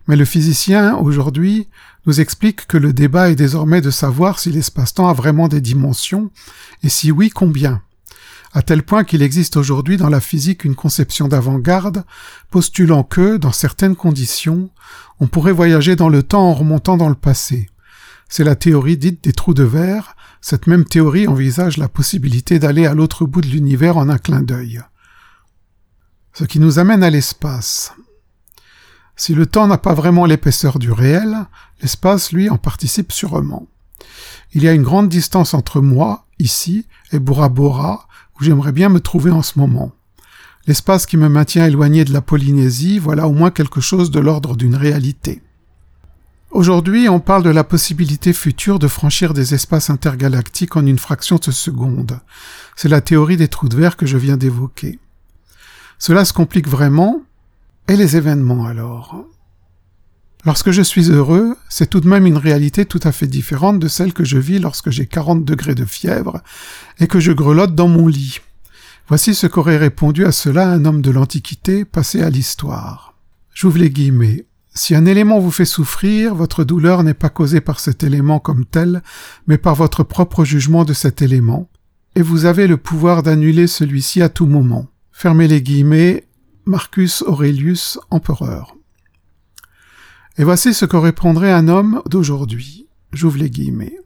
mais 0.09 0.17
le 0.17 0.25
physicien, 0.25 0.97
aujourd'hui, 0.97 1.69
nous 2.07 2.21
explique 2.21 2.67
que 2.67 2.79
le 2.79 2.93
débat 2.93 3.31
est 3.31 3.37
désormais 3.37 3.83
de 3.83 3.91
savoir 3.91 4.41
si 4.41 4.51
l'espace-temps 4.51 5.07
a 5.07 5.13
vraiment 5.13 5.47
des 5.47 5.61
dimensions, 5.61 6.31
et 6.83 6.89
si 6.89 7.13
oui, 7.13 7.29
combien 7.29 7.83
à 8.53 8.63
tel 8.63 8.83
point 8.83 9.05
qu'il 9.05 9.23
existe 9.23 9.57
aujourd'hui 9.57 9.97
dans 9.97 10.09
la 10.09 10.21
physique 10.21 10.65
une 10.65 10.75
conception 10.75 11.29
d'avant-garde, 11.29 12.05
postulant 12.51 13.03
que, 13.03 13.37
dans 13.37 13.53
certaines 13.53 13.97
conditions, 13.97 14.71
on 15.21 15.27
pourrait 15.27 15.53
voyager 15.53 15.97
dans 15.97 16.09
le 16.09 16.23
temps 16.23 16.49
en 16.49 16.55
remontant 16.55 16.97
dans 16.97 17.09
le 17.09 17.15
passé. 17.15 17.69
C'est 18.29 18.45
la 18.45 18.57
théorie 18.57 18.97
dite 18.97 19.25
des 19.25 19.33
trous 19.33 19.55
de 19.55 19.65
verre, 19.65 20.17
cette 20.41 20.67
même 20.67 20.85
théorie 20.85 21.27
envisage 21.27 21.77
la 21.77 21.89
possibilité 21.89 22.59
d'aller 22.59 22.87
à 22.87 22.95
l'autre 22.95 23.25
bout 23.27 23.41
de 23.41 23.49
l'univers 23.49 23.97
en 23.97 24.09
un 24.09 24.19
clin 24.19 24.43
d'œil. 24.43 24.81
Ce 26.33 26.45
qui 26.45 26.61
nous 26.61 26.79
amène 26.79 27.03
à 27.03 27.11
l'espace. 27.11 27.93
Si 29.17 29.35
le 29.35 29.47
temps 29.47 29.67
n'a 29.67 29.79
pas 29.79 29.95
vraiment 29.95 30.27
l'épaisseur 30.27 30.79
du 30.79 30.93
réel, 30.93 31.37
l'espace, 31.83 32.33
lui, 32.33 32.49
en 32.49 32.57
participe 32.57 33.11
sûrement. 33.13 33.67
Il 34.53 34.63
y 34.63 34.69
a 34.69 34.73
une 34.73 34.85
grande 34.85 35.09
distance 35.09 35.55
entre 35.55 35.81
moi, 35.81 36.27
ici, 36.39 36.87
et 37.13 37.19
Bora 37.19 37.49
Bora, 37.49 38.07
où 38.39 38.45
j'aimerais 38.45 38.73
bien 38.73 38.89
me 38.89 39.01
trouver 39.01 39.31
en 39.31 39.43
ce 39.43 39.59
moment. 39.59 39.93
L'espace 40.67 41.07
qui 41.07 41.17
me 41.17 41.29
maintient 41.29 41.67
éloigné 41.67 42.05
de 42.05 42.13
la 42.13 42.21
Polynésie, 42.21 42.99
voilà 42.99 43.27
au 43.27 43.33
moins 43.33 43.51
quelque 43.51 43.81
chose 43.81 44.11
de 44.11 44.21
l'ordre 44.21 44.57
d'une 44.57 44.77
réalité. 44.77 45.43
Aujourd'hui, 46.51 47.09
on 47.09 47.21
parle 47.21 47.43
de 47.43 47.51
la 47.51 47.65
possibilité 47.65 48.33
future 48.33 48.79
de 48.79 48.89
franchir 48.89 49.35
des 49.35 49.55
espaces 49.55 49.91
intergalactiques 49.91 50.77
en 50.77 50.87
une 50.87 50.99
fraction 50.99 51.37
de 51.37 51.51
seconde. 51.51 52.21
C'est 52.75 52.89
la 52.89 53.03
théorie 53.03 53.37
des 53.37 53.49
trous 53.49 53.69
de 53.69 53.77
verre 53.77 53.97
que 53.97 54.07
je 54.07 54.17
viens 54.17 54.37
d'évoquer. 54.39 54.99
Cela 55.99 56.25
se 56.25 56.33
complique 56.33 56.69
vraiment. 56.69 57.23
Et 57.87 57.97
les 57.97 58.17
événements 58.17 58.67
alors? 58.67 59.25
Lorsque 60.45 60.71
je 60.71 60.83
suis 60.83 61.11
heureux, 61.11 61.57
c'est 61.69 61.91
tout 61.91 62.01
de 62.01 62.09
même 62.09 62.27
une 62.27 62.37
réalité 62.37 62.85
tout 62.85 63.01
à 63.03 63.13
fait 63.13 63.27
différente 63.27 63.81
de 63.81 63.89
celle 63.89 64.13
que 64.13 64.25
je 64.25 64.39
vis 64.39 64.61
lorsque 64.61 64.91
j'ai 64.91 65.07
40 65.07 65.45
degrés 65.45 65.75
de 65.75 65.85
fièvre 65.85 66.43
et 67.01 67.09
que 67.09 67.19
je 67.19 67.33
grelotte 67.33 67.75
dans 67.75 67.89
mon 67.89 68.07
lit. 68.07 68.39
Voici 69.09 69.35
ce 69.35 69.47
qu'aurait 69.47 69.79
répondu 69.79 70.25
à 70.25 70.33
cela 70.33 70.71
un 70.71 70.85
homme 70.85 71.03
de 71.03 71.11
l'Antiquité 71.11 71.85
passé 71.85 72.23
à 72.23 72.31
l'histoire. 72.31 73.15
J'ouvre 73.53 73.79
les 73.79 73.91
guillemets. 73.91 74.47
Si 74.75 74.95
un 74.95 75.07
élément 75.07 75.41
vous 75.41 75.51
fait 75.51 75.65
souffrir, 75.65 76.37
votre 76.37 76.63
douleur 76.63 77.03
n'est 77.03 77.15
pas 77.15 77.31
causée 77.31 77.61
par 77.61 77.81
cet 77.81 78.05
élément 78.05 78.39
comme 78.39 78.65
tel, 78.65 79.03
mais 79.49 79.59
par 79.59 79.75
votre 79.75 80.05
propre 80.05 80.45
jugement 80.45 80.85
de 80.85 80.93
cet 80.93 81.21
élément, 81.21 81.69
et 82.15 82.23
vous 82.23 82.45
avez 82.45 82.69
le 82.69 82.77
pouvoir 82.77 83.25
d'annuler 83.25 83.67
celui-ci 83.67 84.23
à 84.23 84.29
tout 84.29 84.47
moment. 84.47 84.87
Fermez 85.11 85.49
les 85.49 85.63
guillemets, 85.63 86.29
Marcus 86.65 87.23
Aurelius, 87.23 87.99
empereur. 88.11 88.78
Et 90.39 90.45
voici 90.45 90.73
ce 90.73 90.85
que 90.85 90.97
répondrait 90.97 91.53
un 91.53 91.67
homme 91.67 92.01
d'aujourd'hui. 92.07 92.87
J'ouvre 93.13 93.39
les 93.39 93.51
guillemets. 93.51 93.99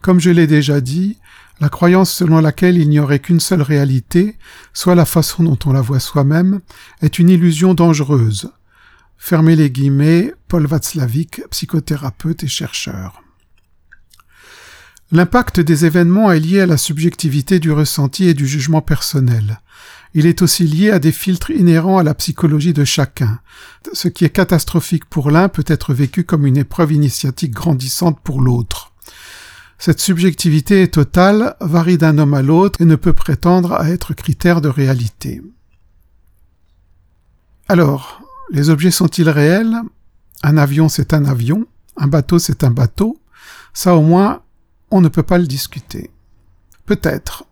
Comme 0.00 0.20
je 0.20 0.30
l'ai 0.30 0.46
déjà 0.46 0.80
dit, 0.80 1.18
la 1.60 1.68
croyance 1.68 2.10
selon 2.10 2.40
laquelle 2.40 2.78
il 2.78 2.88
n'y 2.88 2.98
aurait 2.98 3.18
qu'une 3.18 3.40
seule 3.40 3.60
réalité, 3.60 4.38
soit 4.72 4.94
la 4.94 5.04
façon 5.04 5.42
dont 5.42 5.58
on 5.66 5.72
la 5.72 5.82
voit 5.82 6.00
soi-même, 6.00 6.60
est 7.02 7.18
une 7.18 7.28
illusion 7.28 7.74
dangereuse. 7.74 8.50
Fermez 9.18 9.54
les 9.54 9.70
guillemets, 9.70 10.32
Paul 10.48 10.66
Václavic, 10.66 11.42
psychothérapeute 11.50 12.42
et 12.42 12.48
chercheur. 12.48 13.22
L'impact 15.12 15.60
des 15.60 15.84
événements 15.84 16.32
est 16.32 16.40
lié 16.40 16.60
à 16.60 16.66
la 16.66 16.78
subjectivité 16.78 17.60
du 17.60 17.70
ressenti 17.70 18.28
et 18.28 18.34
du 18.34 18.46
jugement 18.46 18.82
personnel. 18.82 19.60
Il 20.14 20.26
est 20.26 20.42
aussi 20.42 20.66
lié 20.66 20.90
à 20.90 20.98
des 20.98 21.12
filtres 21.12 21.50
inhérents 21.50 21.98
à 21.98 22.02
la 22.02 22.14
psychologie 22.14 22.72
de 22.72 22.84
chacun. 22.84 23.40
Ce 23.92 24.08
qui 24.08 24.24
est 24.24 24.30
catastrophique 24.30 25.04
pour 25.06 25.30
l'un 25.30 25.48
peut 25.48 25.64
être 25.66 25.92
vécu 25.92 26.24
comme 26.24 26.46
une 26.46 26.56
épreuve 26.56 26.92
initiatique 26.92 27.52
grandissante 27.52 28.20
pour 28.20 28.40
l'autre. 28.40 28.92
Cette 29.78 30.00
subjectivité 30.00 30.82
est 30.82 30.94
totale, 30.94 31.54
varie 31.60 31.98
d'un 31.98 32.16
homme 32.18 32.34
à 32.34 32.42
l'autre 32.42 32.80
et 32.80 32.86
ne 32.86 32.96
peut 32.96 33.12
prétendre 33.12 33.74
à 33.74 33.90
être 33.90 34.14
critère 34.14 34.60
de 34.60 34.68
réalité. 34.68 35.42
Alors, 37.68 38.22
les 38.50 38.70
objets 38.70 38.90
sont-ils 38.90 39.28
réels? 39.28 39.76
Un 40.42 40.56
avion 40.56 40.88
c'est 40.88 41.12
un 41.12 41.24
avion, 41.26 41.66
un 41.96 42.06
bateau 42.06 42.38
c'est 42.38 42.64
un 42.64 42.70
bateau, 42.70 43.20
ça 43.74 43.94
au 43.94 44.02
moins 44.02 44.42
on 44.90 45.00
ne 45.00 45.08
peut 45.08 45.22
pas 45.22 45.38
le 45.38 45.46
discuter. 45.46 46.10
Peut-être, 46.86 47.44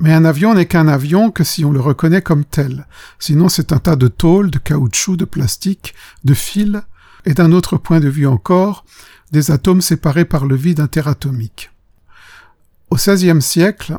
mais 0.00 0.12
un 0.12 0.24
avion 0.24 0.54
n'est 0.54 0.66
qu'un 0.66 0.88
avion 0.88 1.30
que 1.30 1.44
si 1.44 1.64
on 1.64 1.72
le 1.72 1.80
reconnaît 1.80 2.22
comme 2.22 2.44
tel, 2.44 2.86
sinon 3.18 3.48
c'est 3.48 3.72
un 3.72 3.78
tas 3.78 3.96
de 3.96 4.08
tôle, 4.08 4.50
de 4.50 4.58
caoutchouc, 4.58 5.16
de 5.16 5.24
plastique, 5.24 5.94
de 6.24 6.34
fils, 6.34 6.82
et 7.24 7.34
d'un 7.34 7.52
autre 7.52 7.76
point 7.76 8.00
de 8.00 8.08
vue 8.08 8.26
encore, 8.26 8.84
des 9.32 9.50
atomes 9.50 9.82
séparés 9.82 10.24
par 10.24 10.46
le 10.46 10.56
vide 10.56 10.80
interatomique. 10.80 11.70
Au 12.90 12.96
XVIe 12.96 13.42
siècle, 13.42 13.98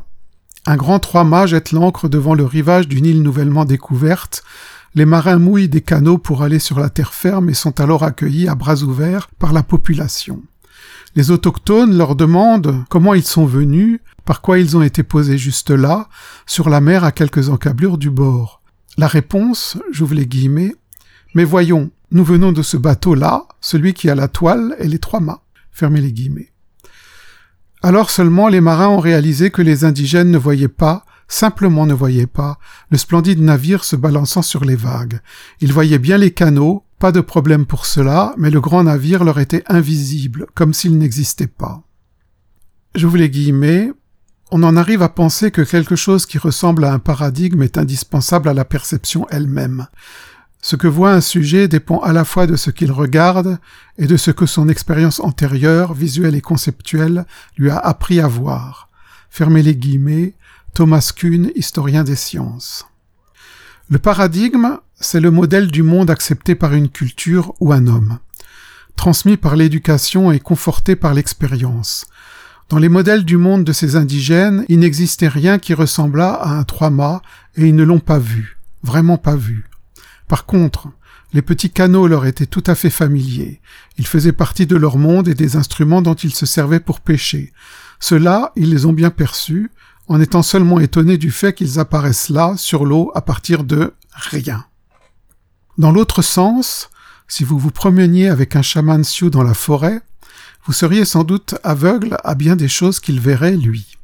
un 0.66 0.76
grand 0.76 1.00
trois-mâts 1.00 1.46
jette 1.46 1.72
l'ancre 1.72 2.10
devant 2.10 2.34
le 2.34 2.46
rivage 2.46 2.88
d'une 2.88 3.06
île 3.06 3.22
nouvellement 3.22 3.66
découverte. 3.66 4.44
Les 4.96 5.06
marins 5.06 5.38
mouillent 5.38 5.70
des 5.70 5.82
canaux 5.82 6.18
pour 6.18 6.42
aller 6.42 6.60
sur 6.60 6.80
la 6.80 6.90
terre 6.90 7.14
ferme 7.14 7.50
et 7.50 7.54
sont 7.54 7.80
alors 7.80 8.04
accueillis 8.04 8.48
à 8.48 8.56
bras 8.56 8.82
ouverts 8.82 9.30
par 9.38 9.54
la 9.54 9.64
population. 9.64 10.42
Les 11.16 11.32
autochtones 11.32 11.98
leur 11.98 12.16
demandent 12.16 12.84
comment 12.90 13.14
ils 13.14 13.24
sont 13.24 13.46
venus, 13.46 14.00
par 14.26 14.42
quoi 14.42 14.60
ils 14.60 14.78
ont 14.78 14.82
été 14.82 15.04
posés 15.04 15.38
juste 15.38 15.72
là, 15.72 16.08
sur 16.46 16.70
la 16.70 16.82
mer 16.82 17.04
à 17.04 17.12
quelques 17.12 17.50
encablures 17.50 17.98
du 17.98 18.10
bord. 18.10 18.62
La 18.98 19.08
réponse, 19.08 19.78
j'ouvre 19.92 20.14
les 20.14 20.28
guillemets, 20.28 20.76
mais 21.34 21.44
voyons, 21.44 21.92
nous 22.12 22.24
venons 22.24 22.52
de 22.52 22.62
ce 22.62 22.78
bateau-là, 22.78 23.48
celui 23.62 23.94
qui 23.94 24.10
a 24.10 24.16
la 24.16 24.28
toile 24.28 24.76
et 24.80 24.88
les 24.88 25.00
trois 25.00 25.20
mâts. 25.20 25.42
Fermez 25.72 26.02
les 26.02 26.12
guillemets. 26.12 26.52
Alors 27.82 28.10
seulement 28.10 28.50
les 28.50 28.62
marins 28.62 28.90
ont 28.90 29.00
réalisé 29.00 29.52
que 29.52 29.62
les 29.62 29.86
indigènes 29.86 30.32
ne 30.32 30.38
voyaient 30.38 30.68
pas, 30.68 31.06
simplement 31.28 31.86
ne 31.86 31.94
voyaient 31.94 32.28
pas, 32.28 32.60
le 32.90 32.98
splendide 32.98 33.42
navire 33.42 33.84
se 33.84 33.96
balançant 33.96 34.42
sur 34.42 34.66
les 34.66 34.76
vagues. 34.76 35.22
Ils 35.62 35.72
voyaient 35.72 36.00
bien 36.00 36.18
les 36.18 36.32
canaux, 36.32 36.84
pas 37.00 37.12
de 37.14 37.22
problème 37.22 37.66
pour 37.66 37.86
cela, 37.86 38.34
mais 38.38 38.50
le 38.50 38.60
grand 38.60 38.84
navire 38.84 39.24
leur 39.24 39.40
était 39.40 39.64
invisible, 39.68 40.48
comme 40.54 40.74
s'il 40.74 40.98
n'existait 40.98 41.48
pas. 41.48 41.82
J'ouvre 42.94 43.18
les 43.18 43.30
guillemets, 43.30 43.92
on 44.52 44.64
en 44.64 44.76
arrive 44.76 45.02
à 45.02 45.10
penser 45.10 45.52
que 45.52 45.62
quelque 45.62 45.96
chose 45.96 46.26
qui 46.26 46.38
ressemble 46.38 46.84
à 46.84 46.92
un 46.92 47.00
paradigme 47.00 47.64
est 47.64 47.78
indispensable 47.78 48.50
à 48.50 48.54
la 48.54 48.66
perception 48.66 49.28
elle-même. 49.30 49.88
Ce 50.62 50.76
que 50.76 50.88
voit 50.88 51.14
un 51.14 51.22
sujet 51.22 51.70
dépend 51.70 52.00
à 52.00 52.12
la 52.12 52.26
fois 52.26 52.46
de 52.46 52.58
ce 52.58 52.70
qu'il 52.70 52.92
regarde 52.92 53.60
et 53.98 54.08
de 54.08 54.18
ce 54.18 54.32
que 54.32 54.46
son 54.46 54.68
expérience 54.68 55.22
antérieure, 55.22 55.94
visuelle 55.94 56.36
et 56.36 56.42
conceptuelle, 56.42 57.26
lui 57.58 57.70
a 57.70 57.78
appris 57.78 58.20
à 58.20 58.28
voir. 58.28 58.90
Fermez 59.30 59.64
les 59.64 59.76
guillemets, 59.76 60.34
Thomas 60.74 61.14
Kuhn, 61.16 61.52
historien 61.56 62.04
des 62.04 62.18
sciences. 62.18 62.88
Le 63.90 64.00
paradigme, 64.00 64.80
c'est 65.00 65.20
le 65.20 65.32
modèle 65.32 65.68
du 65.68 65.84
monde 65.84 66.10
accepté 66.10 66.56
par 66.56 66.74
une 66.74 66.90
culture 66.90 67.54
ou 67.60 67.72
un 67.72 67.88
homme, 67.88 68.20
transmis 68.96 69.38
par 69.38 69.56
l'éducation 69.56 70.32
et 70.32 70.40
conforté 70.40 70.96
par 70.96 71.14
l'expérience. 71.14 72.06
Dans 72.68 72.78
les 72.78 72.90
modèles 72.90 73.24
du 73.24 73.38
monde 73.38 73.64
de 73.64 73.72
ces 73.72 73.96
indigènes, 73.96 74.66
il 74.68 74.80
n'existait 74.80 75.28
rien 75.28 75.58
qui 75.58 75.74
ressemblât 75.74 76.34
à 76.34 76.50
un 76.50 76.64
trois-mâts 76.64 77.22
et 77.56 77.68
ils 77.68 77.76
ne 77.76 77.84
l'ont 77.84 78.00
pas 78.00 78.20
vu, 78.20 78.58
vraiment 78.84 79.18
pas 79.18 79.36
vu. 79.36 79.66
Par 80.28 80.46
contre, 80.46 80.90
les 81.34 81.42
petits 81.42 81.70
canaux 81.70 82.08
leur 82.08 82.26
étaient 82.26 82.46
tout 82.46 82.64
à 82.68 82.76
fait 82.76 82.90
familiers. 82.90 83.62
Ils 83.98 84.08
faisaient 84.08 84.34
partie 84.34 84.68
de 84.68 84.76
leur 84.76 84.98
monde 84.98 85.28
et 85.28 85.34
des 85.34 85.56
instruments 85.56 86.02
dont 86.02 86.16
ils 86.16 86.34
se 86.34 86.46
servaient 86.46 86.80
pour 86.80 87.00
pêcher. 87.00 87.54
Cela, 88.00 88.52
ils 88.56 88.70
les 88.70 88.86
ont 88.86 88.94
bien 88.94 89.12
perçus, 89.12 89.72
en 90.08 90.20
étant 90.20 90.42
seulement 90.42 90.80
étonnés 90.80 91.18
du 91.18 91.32
fait 91.32 91.54
qu'ils 91.54 91.80
apparaissent 91.80 92.30
là, 92.30 92.56
sur 92.58 92.86
l'eau, 92.86 93.12
à 93.14 93.22
partir 93.22 93.64
de 93.64 93.94
rien. 94.14 94.66
Dans 95.80 95.94
l'autre 95.94 96.22
sens, 96.22 96.90
si 97.30 97.46
vous 97.46 97.58
vous 97.58 97.72
promeniez 97.72 98.28
avec 98.28 98.58
un 98.58 98.62
chaman 98.62 99.02
Sioux 99.06 99.30
dans 99.30 99.44
la 99.44 99.54
forêt, 99.54 100.02
vous 100.66 100.74
seriez 100.74 101.06
sans 101.06 101.24
doute 101.24 101.56
aveugle 101.64 102.18
à 102.26 102.36
bien 102.36 102.58
des 102.58 102.68
choses 102.68 103.00
qu'il 103.00 103.22
verrait, 103.22 103.56
lui. 103.56 103.98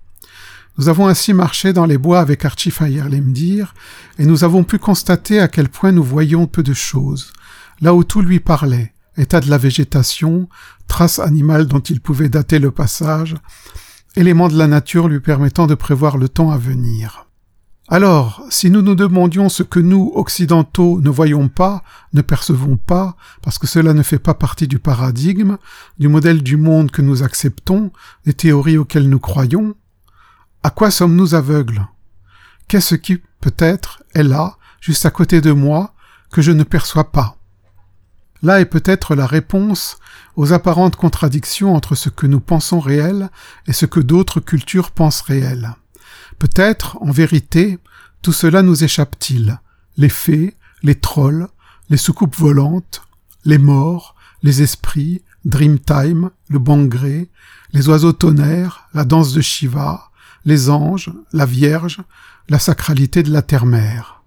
Nous 0.78 0.88
avons 0.88 1.06
ainsi 1.08 1.34
marché 1.34 1.74
dans 1.74 1.86
les 1.86 1.98
bois 1.98 2.22
avec 2.22 2.46
Archie 2.46 2.74
Lemdir, 2.80 3.74
et 4.18 4.26
nous 4.26 4.46
avons 4.46 4.64
pu 4.64 4.80
constater 4.80 5.42
à 5.42 5.50
quel 5.50 5.68
point 5.68 5.92
nous 5.92 6.02
voyions 6.02 6.48
peu 6.48 6.64
de 6.64 6.74
choses. 6.74 7.34
Là 7.82 7.94
où 7.94 8.06
tout 8.06 8.22
lui 8.22 8.40
parlait, 8.40 8.94
état 9.18 9.42
de 9.42 9.50
la 9.50 9.58
végétation, 9.58 10.48
traces 10.88 11.20
animales 11.20 11.68
dont 11.68 11.82
il 11.82 12.00
pouvait 12.00 12.30
dater 12.30 12.60
le 12.60 12.72
passage, 12.72 13.36
éléments 14.16 14.48
de 14.48 14.58
la 14.58 14.68
nature 14.68 15.10
lui 15.10 15.20
permettant 15.20 15.68
de 15.68 15.76
prévoir 15.76 16.18
le 16.18 16.30
temps 16.30 16.52
à 16.52 16.58
venir. 16.58 17.25
Alors, 17.88 18.44
si 18.50 18.72
nous 18.72 18.82
nous 18.82 18.96
demandions 18.96 19.48
ce 19.48 19.62
que 19.62 19.80
nous, 19.80 20.12
occidentaux, 20.16 21.00
ne 21.02 21.10
voyons 21.10 21.50
pas, 21.50 21.84
ne 22.14 22.22
percevons 22.22 22.78
pas, 22.78 23.16
parce 23.44 23.60
que 23.60 23.68
cela 23.68 23.94
ne 23.94 24.02
fait 24.02 24.18
pas 24.18 24.34
partie 24.34 24.68
du 24.68 24.80
paradigme, 24.80 25.58
du 26.00 26.08
modèle 26.08 26.42
du 26.42 26.58
monde 26.58 26.90
que 26.90 27.04
nous 27.04 27.22
acceptons, 27.22 27.92
des 28.26 28.34
théories 28.34 28.80
auxquelles 28.80 29.08
nous 29.08 29.20
croyons, 29.20 29.76
à 30.64 30.72
quoi 30.72 30.90
sommes-nous 30.90 31.36
aveugles? 31.36 31.88
Qu'est-ce 32.68 32.96
qui, 32.96 33.22
peut-être, 33.40 34.02
est 34.16 34.24
là, 34.24 34.58
juste 34.82 35.06
à 35.06 35.12
côté 35.12 35.40
de 35.40 35.52
moi, 35.52 35.94
que 36.32 36.42
je 36.42 36.52
ne 36.52 36.64
perçois 36.64 37.12
pas? 37.12 37.38
Là 38.42 38.62
est 38.62 38.66
peut-être 38.66 39.14
la 39.14 39.28
réponse 39.28 40.00
aux 40.36 40.54
apparentes 40.54 40.96
contradictions 40.96 41.76
entre 41.76 41.94
ce 41.94 42.10
que 42.10 42.26
nous 42.26 42.40
pensons 42.40 42.80
réel 42.80 43.30
et 43.68 43.74
ce 43.74 43.86
que 43.86 44.00
d'autres 44.00 44.40
cultures 44.40 44.90
pensent 44.90 45.22
réel. 45.22 45.76
Peut-être, 46.40 46.98
en 47.02 47.12
vérité, 47.12 47.80
tout 48.22 48.34
cela 48.34 48.62
nous 48.62 48.84
échappe-t-il. 48.84 49.60
Les 49.98 50.10
fées, 50.10 50.56
les 50.84 50.96
trolls, 50.96 51.48
les 51.90 51.98
soucoupes 51.98 52.36
volantes, 52.36 53.04
les 53.46 53.58
morts, 53.58 54.16
les 54.44 54.62
esprits, 54.62 55.22
Dreamtime, 55.46 56.32
le 56.50 56.58
bangré, 56.58 57.30
les 57.72 57.88
oiseaux 57.88 58.14
tonnerres, 58.14 58.90
la 58.94 59.06
danse 59.06 59.34
de 59.34 59.42
Shiva, 59.42 60.10
les 60.44 60.70
anges, 60.70 61.12
la 61.34 61.46
Vierge, 61.46 62.02
la 62.50 62.58
sacralité 62.58 63.22
de 63.22 63.32
la 63.32 63.44
terre-mère. 63.44 64.24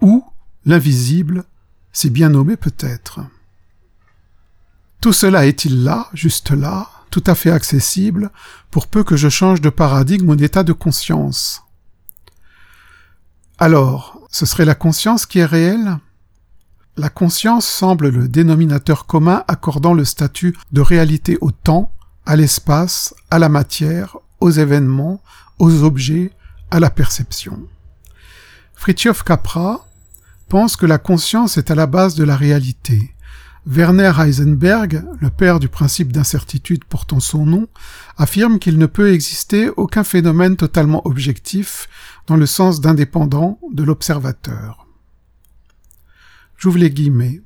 Ou 0.00 0.24
l'invisible, 0.64 1.44
si 1.92 2.10
bien 2.10 2.30
nommé 2.30 2.56
peut-être. 2.56 3.20
Tout 5.00 5.12
cela 5.12 5.46
est-il 5.46 5.84
là, 5.84 6.08
juste 6.14 6.50
là, 6.50 6.88
tout 7.14 7.22
à 7.28 7.36
fait 7.36 7.52
accessible, 7.52 8.32
pour 8.72 8.88
peu 8.88 9.04
que 9.04 9.14
je 9.14 9.28
change 9.28 9.60
de 9.60 9.70
paradigme 9.70 10.30
ou 10.30 10.34
d'état 10.34 10.64
de 10.64 10.72
conscience. 10.72 11.62
Alors, 13.56 14.26
ce 14.32 14.44
serait 14.46 14.64
la 14.64 14.74
conscience 14.74 15.24
qui 15.24 15.38
est 15.38 15.44
réelle? 15.44 15.98
La 16.96 17.10
conscience 17.10 17.66
semble 17.66 18.08
le 18.08 18.26
dénominateur 18.26 19.06
commun 19.06 19.44
accordant 19.46 19.94
le 19.94 20.04
statut 20.04 20.56
de 20.72 20.80
réalité 20.80 21.38
au 21.40 21.52
temps, 21.52 21.92
à 22.26 22.34
l'espace, 22.34 23.14
à 23.30 23.38
la 23.38 23.48
matière, 23.48 24.16
aux 24.40 24.50
événements, 24.50 25.22
aux 25.60 25.84
objets, 25.84 26.32
à 26.72 26.80
la 26.80 26.90
perception. 26.90 27.60
Fritjof 28.74 29.22
Capra 29.22 29.86
pense 30.48 30.74
que 30.74 30.86
la 30.86 30.98
conscience 30.98 31.58
est 31.58 31.70
à 31.70 31.76
la 31.76 31.86
base 31.86 32.16
de 32.16 32.24
la 32.24 32.36
réalité. 32.36 33.13
Werner 33.66 34.12
Heisenberg, 34.18 35.04
le 35.20 35.30
père 35.30 35.58
du 35.58 35.68
principe 35.68 36.12
d'incertitude 36.12 36.84
portant 36.84 37.20
son 37.20 37.46
nom, 37.46 37.66
affirme 38.18 38.58
qu'il 38.58 38.76
ne 38.76 38.86
peut 38.86 39.12
exister 39.14 39.70
aucun 39.76 40.04
phénomène 40.04 40.56
totalement 40.56 41.06
objectif 41.06 41.88
dans 42.26 42.36
le 42.36 42.44
sens 42.44 42.82
d'indépendant 42.82 43.58
de 43.72 43.82
l'observateur. 43.82 44.86
J'ouvre 46.58 46.78
les 46.78 46.90
guillemets. 46.90 47.40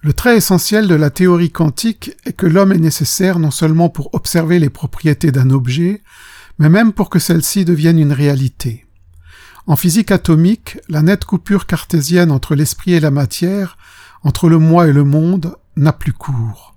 Le 0.00 0.14
trait 0.14 0.38
essentiel 0.38 0.88
de 0.88 0.94
la 0.94 1.10
théorie 1.10 1.50
quantique 1.50 2.16
est 2.24 2.32
que 2.32 2.46
l'homme 2.46 2.72
est 2.72 2.78
nécessaire 2.78 3.38
non 3.38 3.50
seulement 3.50 3.90
pour 3.90 4.14
observer 4.14 4.58
les 4.58 4.70
propriétés 4.70 5.32
d'un 5.32 5.50
objet, 5.50 6.02
mais 6.58 6.70
même 6.70 6.94
pour 6.94 7.10
que 7.10 7.18
celle-ci 7.18 7.66
devienne 7.66 7.98
une 7.98 8.12
réalité. 8.12 8.86
En 9.66 9.76
physique 9.76 10.10
atomique, 10.10 10.78
la 10.88 11.02
nette 11.02 11.26
coupure 11.26 11.66
cartésienne 11.66 12.30
entre 12.30 12.54
l'esprit 12.54 12.94
et 12.94 13.00
la 13.00 13.10
matière, 13.10 13.76
entre 14.22 14.48
le 14.48 14.58
moi 14.58 14.88
et 14.88 14.92
le 14.92 15.04
monde, 15.04 15.56
n'a 15.76 15.92
plus 15.92 16.12
cours. 16.12 16.74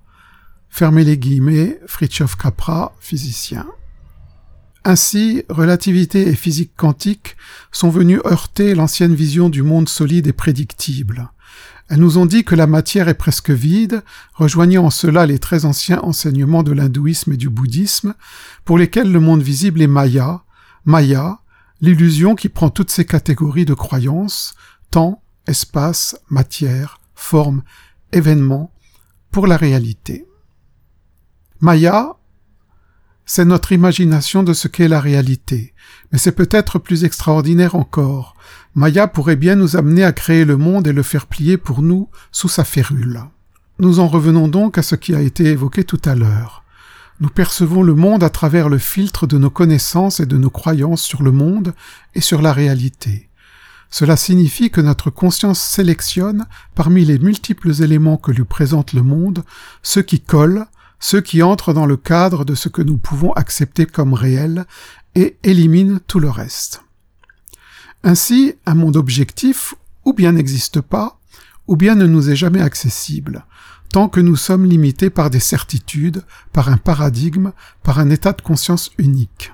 Fermez 0.68 1.04
les 1.04 1.18
guillemets, 1.18 1.78
Fritjof 1.86 2.36
Capra, 2.36 2.94
physicien. 3.00 3.66
Ainsi, 4.84 5.44
relativité 5.48 6.28
et 6.28 6.34
physique 6.34 6.72
quantique 6.76 7.36
sont 7.72 7.90
venus 7.90 8.20
heurter 8.26 8.74
l'ancienne 8.74 9.14
vision 9.14 9.48
du 9.48 9.62
monde 9.62 9.88
solide 9.88 10.26
et 10.26 10.32
prédictible. 10.32 11.30
Elles 11.88 12.00
nous 12.00 12.18
ont 12.18 12.26
dit 12.26 12.44
que 12.44 12.54
la 12.54 12.66
matière 12.66 13.08
est 13.08 13.14
presque 13.14 13.50
vide, 13.50 14.02
rejoignant 14.34 14.86
en 14.86 14.90
cela 14.90 15.26
les 15.26 15.38
très 15.38 15.64
anciens 15.64 16.00
enseignements 16.00 16.62
de 16.62 16.72
l'hindouisme 16.72 17.32
et 17.32 17.36
du 17.36 17.50
bouddhisme, 17.50 18.14
pour 18.64 18.78
lesquels 18.78 19.12
le 19.12 19.20
monde 19.20 19.42
visible 19.42 19.80
est 19.82 19.86
Maya, 19.86 20.42
Maya, 20.84 21.38
l'illusion 21.80 22.34
qui 22.34 22.48
prend 22.48 22.70
toutes 22.70 22.90
ces 22.90 23.04
catégories 23.04 23.66
de 23.66 23.74
croyances, 23.74 24.54
temps, 24.90 25.22
espace, 25.46 26.16
matière, 26.30 27.00
forme, 27.14 27.62
événement, 28.12 28.72
pour 29.30 29.46
la 29.46 29.56
réalité. 29.56 30.26
Maya, 31.60 32.16
c'est 33.26 33.44
notre 33.44 33.72
imagination 33.72 34.42
de 34.42 34.52
ce 34.52 34.68
qu'est 34.68 34.88
la 34.88 35.00
réalité, 35.00 35.74
mais 36.12 36.18
c'est 36.18 36.32
peut-être 36.32 36.78
plus 36.78 37.04
extraordinaire 37.04 37.74
encore, 37.74 38.34
Maya 38.76 39.06
pourrait 39.06 39.36
bien 39.36 39.54
nous 39.54 39.76
amener 39.76 40.02
à 40.02 40.12
créer 40.12 40.44
le 40.44 40.56
monde 40.56 40.88
et 40.88 40.92
le 40.92 41.04
faire 41.04 41.26
plier 41.26 41.56
pour 41.56 41.80
nous 41.80 42.08
sous 42.32 42.48
sa 42.48 42.64
férule. 42.64 43.20
Nous 43.78 44.00
en 44.00 44.08
revenons 44.08 44.48
donc 44.48 44.78
à 44.78 44.82
ce 44.82 44.96
qui 44.96 45.14
a 45.14 45.20
été 45.20 45.44
évoqué 45.46 45.84
tout 45.84 46.00
à 46.04 46.16
l'heure. 46.16 46.64
Nous 47.20 47.28
percevons 47.28 47.84
le 47.84 47.94
monde 47.94 48.24
à 48.24 48.30
travers 48.30 48.68
le 48.68 48.78
filtre 48.78 49.28
de 49.28 49.38
nos 49.38 49.50
connaissances 49.50 50.18
et 50.18 50.26
de 50.26 50.36
nos 50.36 50.50
croyances 50.50 51.02
sur 51.02 51.22
le 51.22 51.30
monde 51.30 51.72
et 52.16 52.20
sur 52.20 52.42
la 52.42 52.52
réalité. 52.52 53.30
Cela 53.96 54.16
signifie 54.16 54.72
que 54.72 54.80
notre 54.80 55.08
conscience 55.08 55.60
sélectionne, 55.60 56.46
parmi 56.74 57.04
les 57.04 57.20
multiples 57.20 57.80
éléments 57.80 58.16
que 58.16 58.32
lui 58.32 58.42
présente 58.42 58.92
le 58.92 59.02
monde, 59.02 59.44
ceux 59.84 60.02
qui 60.02 60.20
collent, 60.20 60.66
ceux 60.98 61.20
qui 61.20 61.44
entrent 61.44 61.72
dans 61.72 61.86
le 61.86 61.96
cadre 61.96 62.44
de 62.44 62.56
ce 62.56 62.68
que 62.68 62.82
nous 62.82 62.98
pouvons 62.98 63.32
accepter 63.34 63.86
comme 63.86 64.12
réel, 64.12 64.64
et 65.14 65.36
élimine 65.44 66.00
tout 66.08 66.18
le 66.18 66.28
reste. 66.28 66.82
Ainsi, 68.02 68.56
un 68.66 68.74
monde 68.74 68.96
objectif 68.96 69.76
ou 70.04 70.12
bien 70.12 70.32
n'existe 70.32 70.80
pas, 70.80 71.20
ou 71.68 71.76
bien 71.76 71.94
ne 71.94 72.08
nous 72.08 72.30
est 72.30 72.36
jamais 72.36 72.62
accessible, 72.62 73.46
tant 73.92 74.08
que 74.08 74.18
nous 74.18 74.34
sommes 74.34 74.64
limités 74.64 75.08
par 75.08 75.30
des 75.30 75.38
certitudes, 75.38 76.24
par 76.52 76.68
un 76.68 76.78
paradigme, 76.78 77.52
par 77.84 78.00
un 78.00 78.10
état 78.10 78.32
de 78.32 78.42
conscience 78.42 78.90
unique. 78.98 79.52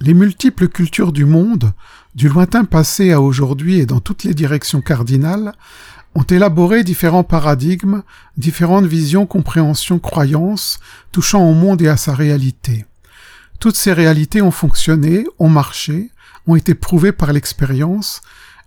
Les 0.00 0.14
multiples 0.14 0.68
cultures 0.68 1.12
du 1.12 1.26
monde, 1.26 1.74
du 2.14 2.28
lointain 2.28 2.64
passé 2.64 3.12
à 3.12 3.20
aujourd'hui 3.20 3.78
et 3.78 3.86
dans 3.86 4.00
toutes 4.00 4.24
les 4.24 4.34
directions 4.34 4.80
cardinales, 4.80 5.52
ont 6.14 6.22
élaboré 6.24 6.82
différents 6.82 7.24
paradigmes, 7.24 8.02
différentes 8.36 8.86
visions, 8.86 9.26
compréhensions, 9.26 9.98
croyances, 9.98 10.80
touchant 11.12 11.48
au 11.48 11.54
monde 11.54 11.82
et 11.82 11.88
à 11.88 11.96
sa 11.96 12.14
réalité. 12.14 12.84
Toutes 13.60 13.76
ces 13.76 13.92
réalités 13.92 14.42
ont 14.42 14.50
fonctionné, 14.50 15.26
ont 15.38 15.48
marché, 15.48 16.10
ont 16.46 16.56
été 16.56 16.74
prouvées 16.74 17.12
par 17.12 17.32
l'expérience, 17.32 18.22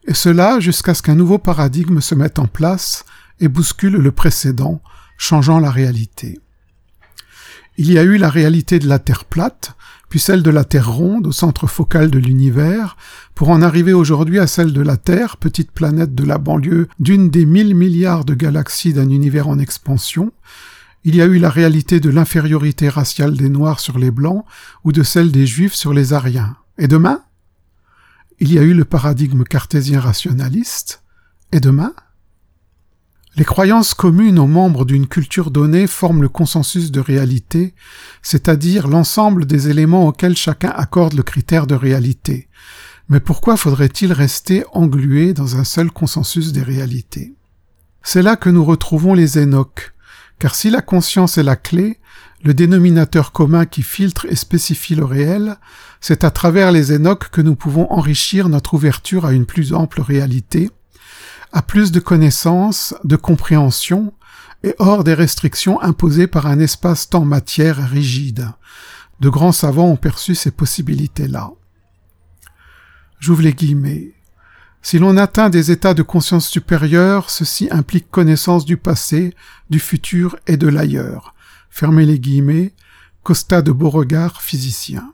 et 0.08 0.14
cela 0.14 0.60
jusqu'à 0.60 0.94
ce 0.94 1.02
qu'un 1.02 1.16
nouveau 1.16 1.38
paradigme 1.38 2.00
se 2.00 2.16
mette 2.16 2.40
en 2.40 2.48
place 2.48 3.04
et 3.40 3.48
bouscule 3.48 3.94
le 3.94 4.12
précédent, 4.12 4.82
changeant 5.18 5.60
la 5.60 5.72
réalité. 5.72 6.40
Il 7.78 7.92
y 7.92 7.98
a 7.98 8.04
eu 8.04 8.18
la 8.18 8.30
réalité 8.30 8.78
de 8.78 8.88
la 8.88 9.00
Terre 9.00 9.26
plate, 9.26 9.76
puis 10.10 10.20
celle 10.20 10.44
de 10.44 10.52
la 10.52 10.64
Terre 10.64 10.92
ronde 10.92 11.26
au 11.26 11.32
centre 11.32 11.66
focal 11.66 12.12
de 12.12 12.20
l'univers, 12.20 12.98
pour 13.34 13.50
en 13.50 13.64
arriver 13.64 13.94
aujourd'hui 13.94 14.38
à 14.38 14.46
celle 14.46 14.74
de 14.74 14.82
la 14.82 14.96
Terre, 14.96 15.38
petite 15.38 15.72
planète 15.72 16.14
de 16.14 16.24
la 16.24 16.38
banlieue 16.38 16.88
d'une 17.00 17.32
des 17.32 17.48
mille 17.48 17.74
milliards 17.74 18.26
de 18.26 18.36
galaxies 18.36 18.94
d'un 18.94 19.10
univers 19.10 19.48
en 19.48 19.58
expansion. 19.58 20.32
Il 21.04 21.16
y 21.16 21.22
a 21.22 21.26
eu 21.26 21.40
la 21.40 21.50
réalité 21.50 22.00
de 22.00 22.12
l'infériorité 22.12 22.90
raciale 22.90 23.36
des 23.36 23.50
Noirs 23.50 23.80
sur 23.80 23.98
les 23.98 24.12
Blancs 24.12 24.46
ou 24.84 24.92
de 24.92 25.02
celle 25.02 25.32
des 25.32 25.48
Juifs 25.48 25.74
sur 25.74 25.94
les 25.94 26.14
Ariens. 26.14 26.56
Et 26.78 26.88
demain? 26.88 27.24
Il 28.40 28.54
y 28.54 28.60
a 28.60 28.62
eu 28.62 28.76
le 28.76 28.86
paradigme 28.86 29.44
cartésien 29.44 30.00
rationaliste, 30.00 31.04
et 31.52 31.60
demain? 31.60 31.94
Les 33.36 33.46
croyances 33.46 33.96
communes 33.96 34.38
aux 34.38 34.48
membres 34.48 34.86
d'une 34.86 35.08
culture 35.08 35.50
donnée 35.50 35.88
forment 35.88 36.22
le 36.22 36.30
consensus 36.30 36.92
de 36.92 37.00
réalité, 37.00 37.74
c'est-à-dire 38.22 38.88
l'ensemble 38.88 39.48
des 39.48 39.70
éléments 39.70 40.08
auxquels 40.08 40.38
chacun 40.38 40.70
accorde 40.70 41.14
le 41.14 41.24
critère 41.24 41.66
de 41.66 41.74
réalité. 41.74 42.48
Mais 43.10 43.20
pourquoi 43.20 43.58
faudrait-il 43.58 44.14
rester 44.14 44.66
englué 44.72 45.34
dans 45.34 45.58
un 45.58 45.64
seul 45.64 45.90
consensus 45.90 46.52
des 46.52 46.62
réalités? 46.62 47.34
C'est 48.04 48.22
là 48.22 48.36
que 48.36 48.50
nous 48.50 48.64
retrouvons 48.64 49.16
les 49.16 49.40
Énoques, 49.40 49.94
car 50.38 50.54
si 50.54 50.70
la 50.70 50.82
conscience 50.82 51.40
est 51.40 51.44
la 51.44 51.56
clé, 51.56 52.00
le 52.44 52.54
dénominateur 52.54 53.32
commun 53.32 53.66
qui 53.66 53.82
filtre 53.82 54.28
et 54.30 54.36
spécifie 54.36 54.94
le 54.96 55.06
réel, 55.06 55.56
c'est 56.02 56.24
à 56.24 56.30
travers 56.30 56.72
les 56.72 56.92
énoques 56.92 57.30
que 57.30 57.42
nous 57.42 57.56
pouvons 57.56 57.90
enrichir 57.92 58.50
notre 58.50 58.74
ouverture 58.74 59.26
à 59.26 59.32
une 59.32 59.46
plus 59.46 59.74
ample 59.74 60.02
réalité, 60.02 60.70
à 61.54 61.62
plus 61.62 61.92
de 61.92 62.00
connaissances, 62.00 62.94
de 63.04 63.16
compréhension, 63.16 64.14
et 64.64 64.76
hors 64.80 65.04
des 65.04 65.14
restrictions 65.14 65.82
imposées 65.82 66.28
par 66.28 66.48
un 66.48 66.60
espace-temps 66.60 67.26
matière 67.26 67.90
rigide. 67.90 68.50
De 69.20 69.30
grands 69.30 69.52
savants 69.52 69.88
ont 69.88 69.96
perçu 69.96 70.36
ces 70.36 70.52
possibilités-là. 70.52 71.52
J'ouvre 73.20 73.44
les 73.44 73.54
guillemets. 73.54 74.14
Si 74.82 75.00
l'on 75.00 75.16
atteint 75.16 75.50
des 75.50 75.72
états 75.72 75.94
de 75.94 76.04
conscience 76.04 76.48
supérieure, 76.48 77.30
ceci 77.30 77.70
implique 77.72 78.10
connaissance 78.10 78.66
du 78.66 78.76
passé, 78.76 79.34
du 79.70 79.80
futur 79.80 80.36
et 80.48 80.58
de 80.58 80.68
l'ailleurs. 80.68 81.36
Fermez 81.70 82.06
les 82.06 82.20
guillemets. 82.20 82.74
Costa 83.24 83.62
de 83.62 83.72
Beauregard, 83.72 84.42
physicien. 84.42 85.14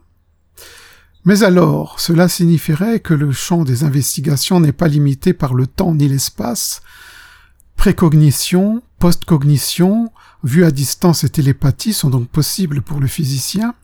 Mais 1.24 1.42
alors, 1.42 2.00
cela 2.00 2.28
signifierait 2.28 3.00
que 3.00 3.14
le 3.14 3.30
champ 3.32 3.64
des 3.64 3.84
investigations 3.84 4.58
n'est 4.60 4.72
pas 4.72 4.88
limité 4.88 5.34
par 5.34 5.54
le 5.54 5.66
temps 5.66 5.94
ni 5.94 6.08
l'espace. 6.08 6.82
Précognition, 7.76 8.82
postcognition, 8.98 10.12
vue 10.44 10.64
à 10.64 10.70
distance 10.70 11.24
et 11.24 11.28
télépathie 11.28 11.92
sont 11.92 12.10
donc 12.10 12.28
possibles 12.28 12.80
pour 12.80 13.00
le 13.00 13.06
physicien. 13.06 13.74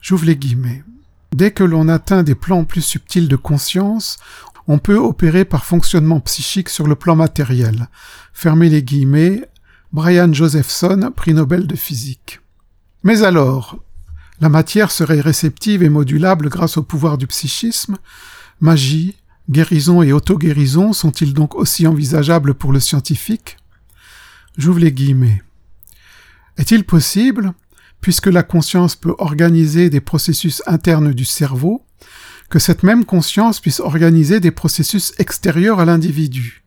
J'ouvre 0.00 0.26
les 0.26 0.36
guillemets. 0.36 0.84
Dès 1.32 1.50
que 1.50 1.64
l'on 1.64 1.88
atteint 1.88 2.22
des 2.22 2.34
plans 2.34 2.64
plus 2.64 2.82
subtils 2.82 3.28
de 3.28 3.36
conscience, 3.36 4.18
on 4.68 4.78
peut 4.78 4.96
opérer 4.96 5.44
par 5.44 5.64
fonctionnement 5.64 6.20
psychique 6.20 6.68
sur 6.68 6.86
le 6.86 6.94
plan 6.94 7.16
matériel. 7.16 7.88
Fermez 8.32 8.68
les 8.68 8.82
guillemets. 8.82 9.48
Brian 9.92 10.32
Josephson, 10.32 11.12
prix 11.14 11.34
Nobel 11.34 11.66
de 11.66 11.76
physique. 11.76 12.40
Mais 13.02 13.24
alors, 13.24 13.78
la 14.40 14.48
matière 14.48 14.90
serait 14.90 15.20
réceptive 15.20 15.82
et 15.82 15.88
modulable 15.88 16.48
grâce 16.48 16.76
au 16.76 16.82
pouvoir 16.82 17.18
du 17.18 17.26
psychisme. 17.26 17.98
Magie, 18.60 19.16
guérison 19.50 20.02
et 20.02 20.12
auto-guérison 20.12 20.92
sont-ils 20.92 21.34
donc 21.34 21.54
aussi 21.54 21.86
envisageables 21.86 22.54
pour 22.54 22.72
le 22.72 22.80
scientifique? 22.80 23.58
J'ouvre 24.56 24.80
les 24.80 24.92
guillemets. 24.92 25.42
Est-il 26.58 26.84
possible, 26.84 27.52
puisque 28.00 28.26
la 28.26 28.42
conscience 28.42 28.96
peut 28.96 29.14
organiser 29.18 29.90
des 29.90 30.00
processus 30.00 30.62
internes 30.66 31.12
du 31.12 31.24
cerveau, 31.24 31.86
que 32.50 32.58
cette 32.58 32.82
même 32.82 33.04
conscience 33.04 33.60
puisse 33.60 33.80
organiser 33.80 34.40
des 34.40 34.50
processus 34.50 35.14
extérieurs 35.18 35.80
à 35.80 35.84
l'individu? 35.84 36.64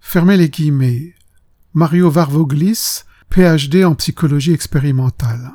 Fermez 0.00 0.36
les 0.36 0.48
guillemets. 0.48 1.14
Mario 1.74 2.10
Varvoglis, 2.10 3.02
PhD 3.28 3.84
en 3.84 3.94
psychologie 3.94 4.52
expérimentale. 4.52 5.52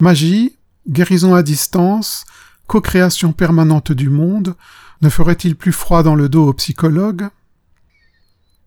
Magie, 0.00 0.57
guérison 0.88 1.34
à 1.34 1.42
distance, 1.42 2.24
co-création 2.66 3.32
permanente 3.32 3.92
du 3.92 4.08
monde, 4.08 4.54
ne 5.00 5.08
ferait-il 5.08 5.56
plus 5.56 5.72
froid 5.72 6.02
dans 6.02 6.14
le 6.14 6.28
dos 6.28 6.48
aux 6.48 6.54
psychologues 6.54 7.28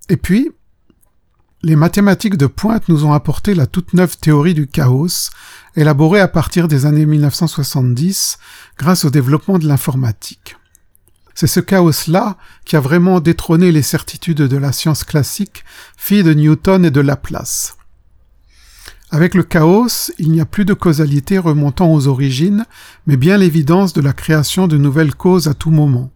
Et 0.09 0.17
puis, 0.17 0.51
les 1.63 1.75
mathématiques 1.75 2.37
de 2.37 2.47
pointe 2.47 2.89
nous 2.89 3.05
ont 3.05 3.13
apporté 3.13 3.53
la 3.53 3.67
toute 3.67 3.93
neuve 3.93 4.17
théorie 4.17 4.55
du 4.55 4.67
chaos, 4.67 5.29
élaborée 5.75 6.19
à 6.19 6.27
partir 6.27 6.67
des 6.67 6.85
années 6.85 7.05
1970 7.05 8.39
grâce 8.77 9.05
au 9.05 9.09
développement 9.09 9.59
de 9.59 9.67
l'informatique. 9.67 10.57
C'est 11.35 11.47
ce 11.47 11.59
chaos-là 11.59 12.37
qui 12.65 12.75
a 12.75 12.79
vraiment 12.79 13.19
détrôné 13.19 13.71
les 13.71 13.83
certitudes 13.83 14.41
de 14.41 14.57
la 14.57 14.71
science 14.71 15.03
classique, 15.03 15.63
fille 15.97 16.23
de 16.23 16.33
Newton 16.33 16.83
et 16.85 16.91
de 16.91 17.01
Laplace. 17.01 17.77
Avec 19.13 19.35
le 19.35 19.43
chaos, 19.43 20.09
il 20.19 20.31
n'y 20.31 20.39
a 20.39 20.45
plus 20.45 20.63
de 20.63 20.73
causalité 20.73 21.37
remontant 21.37 21.93
aux 21.93 22.07
origines, 22.07 22.65
mais 23.05 23.17
bien 23.17 23.35
l'évidence 23.35 23.91
de 23.91 23.99
la 23.99 24.13
création 24.13 24.67
de 24.69 24.77
nouvelles 24.77 25.15
causes 25.15 25.49
à 25.49 25.53
tout 25.53 25.69
moment. 25.69 26.11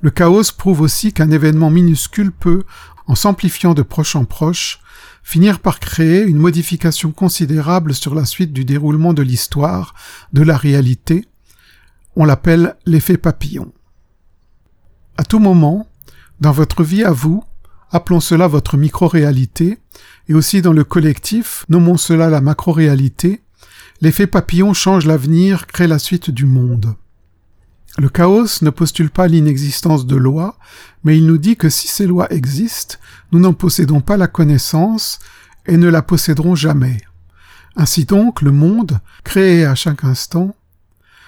Le 0.00 0.10
chaos 0.10 0.50
prouve 0.56 0.80
aussi 0.80 1.12
qu'un 1.12 1.30
événement 1.30 1.68
minuscule 1.68 2.32
peut, 2.32 2.64
en 3.06 3.14
s'amplifiant 3.14 3.74
de 3.74 3.82
proche 3.82 4.16
en 4.16 4.24
proche, 4.24 4.80
finir 5.22 5.60
par 5.60 5.78
créer 5.78 6.22
une 6.22 6.38
modification 6.38 7.12
considérable 7.12 7.92
sur 7.92 8.14
la 8.14 8.24
suite 8.24 8.54
du 8.54 8.64
déroulement 8.64 9.12
de 9.12 9.22
l'histoire, 9.22 9.94
de 10.32 10.42
la 10.42 10.56
réalité. 10.56 11.28
On 12.16 12.24
l'appelle 12.24 12.76
l'effet 12.86 13.18
papillon. 13.18 13.72
À 15.18 15.24
tout 15.24 15.38
moment, 15.38 15.86
dans 16.40 16.52
votre 16.52 16.82
vie 16.82 17.04
à 17.04 17.12
vous, 17.12 17.44
appelons 17.92 18.20
cela 18.20 18.48
votre 18.48 18.76
micro-réalité, 18.76 19.78
et 20.28 20.34
aussi 20.34 20.62
dans 20.62 20.72
le 20.72 20.84
collectif, 20.84 21.64
nommons 21.68 21.96
cela 21.96 22.30
la 22.30 22.40
macro-réalité, 22.40 23.42
l'effet 24.00 24.26
papillon 24.26 24.72
change 24.72 25.06
l'avenir, 25.06 25.66
crée 25.66 25.86
la 25.86 25.98
suite 25.98 26.30
du 26.30 26.46
monde. 26.46 26.96
Le 27.98 28.08
chaos 28.08 28.62
ne 28.62 28.70
postule 28.70 29.10
pas 29.10 29.28
l'inexistence 29.28 30.06
de 30.06 30.16
lois, 30.16 30.58
mais 31.04 31.18
il 31.18 31.26
nous 31.26 31.36
dit 31.36 31.56
que 31.56 31.68
si 31.68 31.88
ces 31.88 32.06
lois 32.06 32.32
existent, 32.32 32.96
nous 33.30 33.38
n'en 33.38 33.52
possédons 33.52 34.00
pas 34.00 34.16
la 34.16 34.28
connaissance 34.28 35.18
et 35.66 35.76
ne 35.76 35.88
la 35.88 36.00
posséderons 36.00 36.54
jamais. 36.54 37.02
Ainsi 37.76 38.06
donc, 38.06 38.40
le 38.40 38.50
monde, 38.50 39.00
créé 39.24 39.66
à 39.66 39.74
chaque 39.74 40.04
instant, 40.04 40.56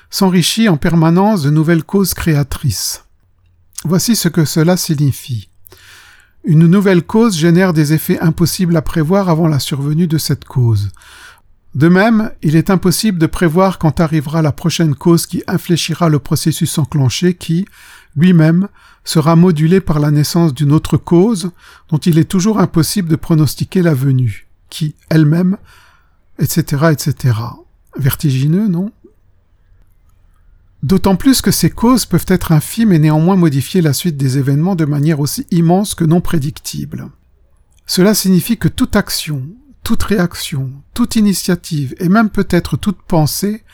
s'enrichit 0.08 0.68
en 0.68 0.78
permanence 0.78 1.42
de 1.42 1.50
nouvelles 1.50 1.84
causes 1.84 2.14
créatrices. 2.14 3.04
Voici 3.84 4.16
ce 4.16 4.28
que 4.28 4.46
cela 4.46 4.78
signifie. 4.78 5.50
Une 6.46 6.66
nouvelle 6.66 7.02
cause 7.02 7.38
génère 7.38 7.72
des 7.72 7.94
effets 7.94 8.20
impossibles 8.20 8.76
à 8.76 8.82
prévoir 8.82 9.30
avant 9.30 9.48
la 9.48 9.58
survenue 9.58 10.06
de 10.06 10.18
cette 10.18 10.44
cause. 10.44 10.90
De 11.74 11.88
même, 11.88 12.30
il 12.42 12.54
est 12.54 12.68
impossible 12.68 13.18
de 13.18 13.26
prévoir 13.26 13.78
quand 13.78 13.98
arrivera 13.98 14.42
la 14.42 14.52
prochaine 14.52 14.94
cause 14.94 15.26
qui 15.26 15.42
infléchira 15.46 16.10
le 16.10 16.18
processus 16.18 16.76
enclenché 16.76 17.34
qui, 17.34 17.66
lui-même, 18.14 18.68
sera 19.04 19.36
modulé 19.36 19.80
par 19.80 20.00
la 20.00 20.10
naissance 20.10 20.52
d'une 20.52 20.72
autre 20.72 20.98
cause 20.98 21.50
dont 21.88 21.98
il 21.98 22.18
est 22.18 22.30
toujours 22.30 22.60
impossible 22.60 23.08
de 23.08 23.16
pronostiquer 23.16 23.80
la 23.80 23.94
venue, 23.94 24.46
qui, 24.68 24.94
elle-même, 25.08 25.56
etc., 26.38 26.90
etc. 26.92 27.38
Vertigineux, 27.96 28.68
non? 28.68 28.92
D'autant 30.84 31.16
plus 31.16 31.40
que 31.40 31.50
ces 31.50 31.70
causes 31.70 32.04
peuvent 32.04 32.26
être 32.28 32.52
infimes 32.52 32.92
et 32.92 32.98
néanmoins 32.98 33.36
modifier 33.36 33.80
la 33.80 33.94
suite 33.94 34.18
des 34.18 34.36
événements 34.36 34.74
de 34.74 34.84
manière 34.84 35.18
aussi 35.18 35.46
immense 35.50 35.94
que 35.94 36.04
non 36.04 36.20
prédictible. 36.20 37.08
Cela 37.86 38.14
signifie 38.14 38.58
que 38.58 38.68
toute 38.68 38.94
action, 38.94 39.48
toute 39.82 40.02
réaction, 40.02 40.70
toute 40.92 41.16
initiative 41.16 41.94
et 42.00 42.10
même 42.10 42.28
peut-être 42.28 42.76
toute 42.76 43.00
pensée 43.00 43.64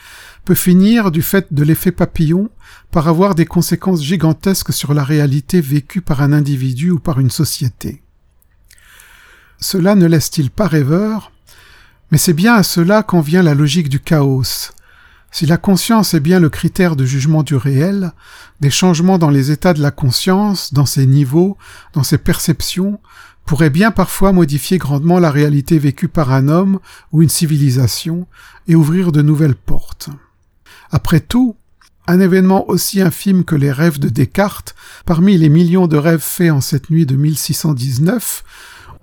peut 0.45 0.55
finir 0.55 1.11
du 1.11 1.21
fait 1.21 1.53
de 1.53 1.63
l'effet 1.63 1.91
papillon 1.91 2.49
par 2.91 3.09
avoir 3.09 3.35
des 3.35 3.45
conséquences 3.45 4.01
gigantesques 4.01 4.71
sur 4.71 4.93
la 4.93 5.03
réalité 5.03 5.59
vécue 5.59 5.99
par 5.99 6.21
un 6.21 6.31
individu 6.31 6.91
ou 6.91 6.99
par 6.99 7.19
une 7.19 7.29
société. 7.29 8.03
Cela 9.59 9.95
ne 9.95 10.05
laisse-t-il 10.05 10.49
pas 10.49 10.67
rêveur? 10.67 11.33
Mais 12.09 12.17
c'est 12.17 12.31
bien 12.31 12.53
à 12.53 12.63
cela 12.63 13.03
qu'en 13.03 13.19
vient 13.19 13.43
la 13.43 13.53
logique 13.53 13.89
du 13.89 13.99
chaos. 13.99 14.71
Si 15.31 15.45
la 15.45 15.57
conscience 15.57 16.13
est 16.13 16.19
bien 16.19 16.41
le 16.41 16.49
critère 16.49 16.97
de 16.97 17.05
jugement 17.05 17.41
du 17.41 17.55
réel, 17.55 18.11
des 18.59 18.69
changements 18.69 19.17
dans 19.17 19.29
les 19.29 19.49
états 19.49 19.73
de 19.73 19.81
la 19.81 19.91
conscience, 19.91 20.73
dans 20.73 20.85
ses 20.85 21.05
niveaux, 21.05 21.57
dans 21.93 22.03
ses 22.03 22.17
perceptions, 22.17 22.99
pourrait 23.45 23.69
bien 23.69 23.91
parfois 23.91 24.33
modifier 24.33 24.77
grandement 24.77 25.19
la 25.19 25.31
réalité 25.31 25.79
vécue 25.79 26.09
par 26.09 26.33
un 26.33 26.49
homme 26.49 26.79
ou 27.11 27.21
une 27.21 27.29
civilisation 27.29 28.27
et 28.67 28.75
ouvrir 28.75 29.13
de 29.13 29.21
nouvelles 29.21 29.55
portes. 29.55 30.09
Après 30.91 31.21
tout, 31.21 31.55
un 32.07 32.19
événement 32.19 32.69
aussi 32.69 33.01
infime 33.01 33.45
que 33.45 33.55
les 33.55 33.71
rêves 33.71 33.99
de 33.99 34.09
Descartes, 34.09 34.75
parmi 35.05 35.37
les 35.37 35.49
millions 35.49 35.87
de 35.87 35.97
rêves 35.97 36.19
faits 36.19 36.51
en 36.51 36.61
cette 36.61 36.89
nuit 36.89 37.05
de 37.05 37.15
1619, 37.15 38.43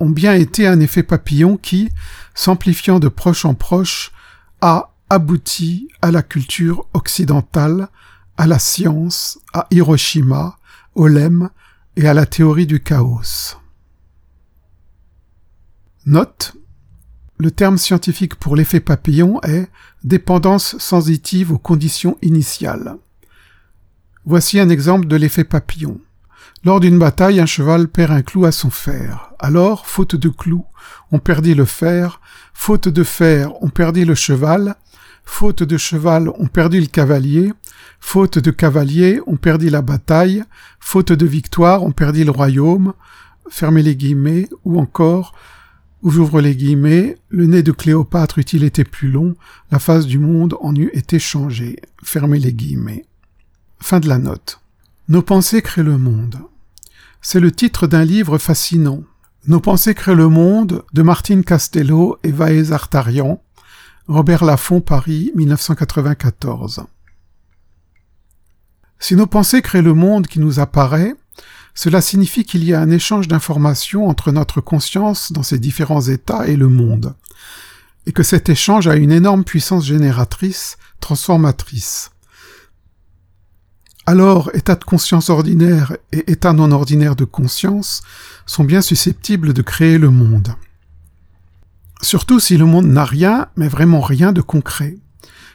ont 0.01 0.11
bien 0.11 0.35
été 0.35 0.67
un 0.67 0.81
effet 0.81 1.03
papillon 1.03 1.57
qui, 1.57 1.89
s'amplifiant 2.35 2.99
de 2.99 3.09
proche 3.09 3.47
en 3.47 3.55
proche, 3.55 4.13
a 4.61 4.93
abouti 5.11 5.89
à 6.03 6.11
la 6.11 6.23
culture 6.23 6.87
occidentale, 6.93 7.89
à 8.37 8.47
la 8.47 8.59
science, 8.59 9.39
à 9.53 9.67
Hiroshima, 9.71 10.59
au 10.95 11.09
lemme 11.09 11.51
et 11.97 12.07
à 12.07 12.15
la 12.15 12.27
théorie 12.27 12.67
du 12.67 12.81
chaos. 12.83 13.57
Note. 16.07 16.55
Le 17.41 17.51
terme 17.53 17.79
scientifique 17.79 18.35
pour 18.35 18.57
l'effet 18.57 18.81
papillon 18.81 19.41
est 19.43 19.69
dépendance 20.03 20.77
sensitive 20.79 21.53
aux 21.53 21.59
conditions 21.59 22.19
initiales. 22.21 22.97
Voici 24.25 24.59
un 24.59 24.69
exemple 24.69 25.07
de 25.07 25.17
l'effet 25.17 25.45
papillon. 25.45 26.01
Lors 26.65 26.81
d'une 26.81 26.99
bataille, 26.99 27.41
un 27.41 27.47
cheval 27.47 27.89
perd 27.89 28.11
un 28.11 28.23
clou 28.23 28.45
à 28.45 28.53
son 28.53 28.71
fer. 28.71 29.33
Alors, 29.39 29.87
faute 29.87 30.17
de 30.17 30.29
clou, 30.29 30.65
on 31.13 31.21
perdit 31.21 31.55
le 31.55 31.65
fer. 31.65 32.21
Faute 32.53 32.89
de 32.89 33.05
fer, 33.05 33.53
on 33.63 33.69
perdit 33.69 34.05
le 34.05 34.17
cheval. 34.17 34.75
Faute 35.31 35.63
de 35.63 35.77
cheval, 35.77 36.33
on 36.39 36.47
perdit 36.49 36.81
le 36.81 36.87
cavalier. 36.87 37.53
Faute 38.01 38.39
de 38.39 38.51
cavalier, 38.51 39.21
on 39.29 39.37
perdit 39.37 39.71
la 39.71 39.83
bataille. 39.83 40.43
Faute 40.81 41.13
de 41.13 41.27
victoire, 41.27 41.85
on 41.85 41.93
perdit 41.93 42.25
le 42.25 42.33
royaume. 42.33 42.95
Fermez 43.49 43.83
les 43.85 43.95
guillemets. 43.95 44.49
Ou 44.65 44.81
encore, 44.81 45.35
où 46.03 46.11
j'ouvre 46.11 46.41
les 46.41 46.57
guillemets, 46.57 47.19
le 47.29 47.47
nez 47.47 47.63
de 47.63 47.71
Cléopâtre 47.71 48.39
eût-il 48.39 48.65
été 48.65 48.83
plus 48.83 49.13
long, 49.13 49.37
la 49.71 49.79
face 49.79 50.07
du 50.07 50.19
monde 50.19 50.57
en 50.61 50.75
eût 50.75 50.91
été 50.93 51.21
changée. 51.21 51.77
Fermez 52.03 52.41
les 52.41 52.55
guillemets. 52.55 53.05
Fin 53.79 54.01
de 54.01 54.09
la 54.09 54.19
note. 54.19 54.61
Nos 55.09 55.23
pensées 55.23 55.63
créent 55.63 55.85
le 55.85 55.99
monde. 55.99 56.39
C'est 57.21 57.39
le 57.39 57.53
titre 57.53 57.87
d'un 57.87 58.05
livre 58.05 58.39
fascinant. 58.39 59.05
Nos 59.47 59.61
pensées 59.61 59.95
créent 59.95 60.17
le 60.17 60.29
monde 60.29 60.85
de 60.95 61.03
Martine 61.03 61.45
Castello 61.45 62.19
et 62.25 62.33
Vaez 62.33 62.73
Artarian, 62.73 63.41
Robert 64.09 64.43
Laffont, 64.43 64.81
Paris, 64.81 65.33
1994. 65.35 66.87
Si 68.99 69.15
nos 69.15 69.27
pensées 69.27 69.61
créent 69.61 69.83
le 69.83 69.93
monde 69.93 70.27
qui 70.27 70.41
nous 70.41 70.61
apparaît, 70.61 71.15
cela 71.75 72.01
signifie 72.01 72.45
qu'il 72.45 72.65
y 72.65 72.73
a 72.73 72.81
un 72.81 72.91
échange 72.91 73.29
d'informations 73.29 74.09
entre 74.09 74.33
notre 74.33 74.63
conscience 74.63 75.31
dans 75.31 75.43
ses 75.43 75.59
différents 75.59 76.01
états 76.01 76.49
et 76.49 76.57
le 76.57 76.69
monde, 76.69 77.15
et 78.07 78.13
que 78.13 78.23
cet 78.23 78.49
échange 78.49 78.89
a 78.89 78.97
une 78.97 79.13
énorme 79.13 79.45
puissance 79.45 79.85
génératrice, 79.85 80.79
transformatrice. 81.01 82.11
Alors, 84.07 84.51
état 84.55 84.75
de 84.75 84.85
conscience 84.85 85.29
ordinaire 85.29 85.99
et 86.13 86.33
état 86.33 86.55
non 86.55 86.73
ordinaire 86.73 87.15
de 87.15 87.27
conscience 87.27 88.01
sont 88.47 88.65
bien 88.65 88.81
susceptibles 88.81 89.53
de 89.53 89.61
créer 89.61 89.99
le 89.99 90.09
monde. 90.09 90.55
Surtout 92.09 92.41
si 92.41 92.57
le 92.57 92.65
monde 92.65 92.87
n'a 92.87 93.05
rien, 93.05 93.49
mais 93.57 93.69
vraiment 93.69 94.01
rien 94.01 94.33
de 94.33 94.41
concret. 94.41 94.97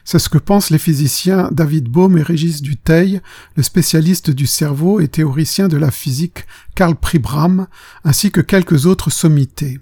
C'est 0.04 0.20
ce 0.20 0.28
que 0.28 0.38
pensent 0.38 0.70
les 0.70 0.78
physiciens 0.78 1.48
David 1.50 1.88
Bohm 1.88 2.16
et 2.16 2.22
Régis 2.22 2.62
Dutheil, 2.62 3.20
le 3.56 3.64
spécialiste 3.64 4.30
du 4.30 4.46
cerveau 4.46 5.00
et 5.00 5.08
théoricien 5.08 5.66
de 5.66 5.76
la 5.76 5.90
physique 5.90 6.46
Karl 6.76 6.94
Pribram, 6.94 7.66
ainsi 8.04 8.30
que 8.30 8.40
quelques 8.40 8.86
autres 8.86 9.10
sommités. 9.10 9.80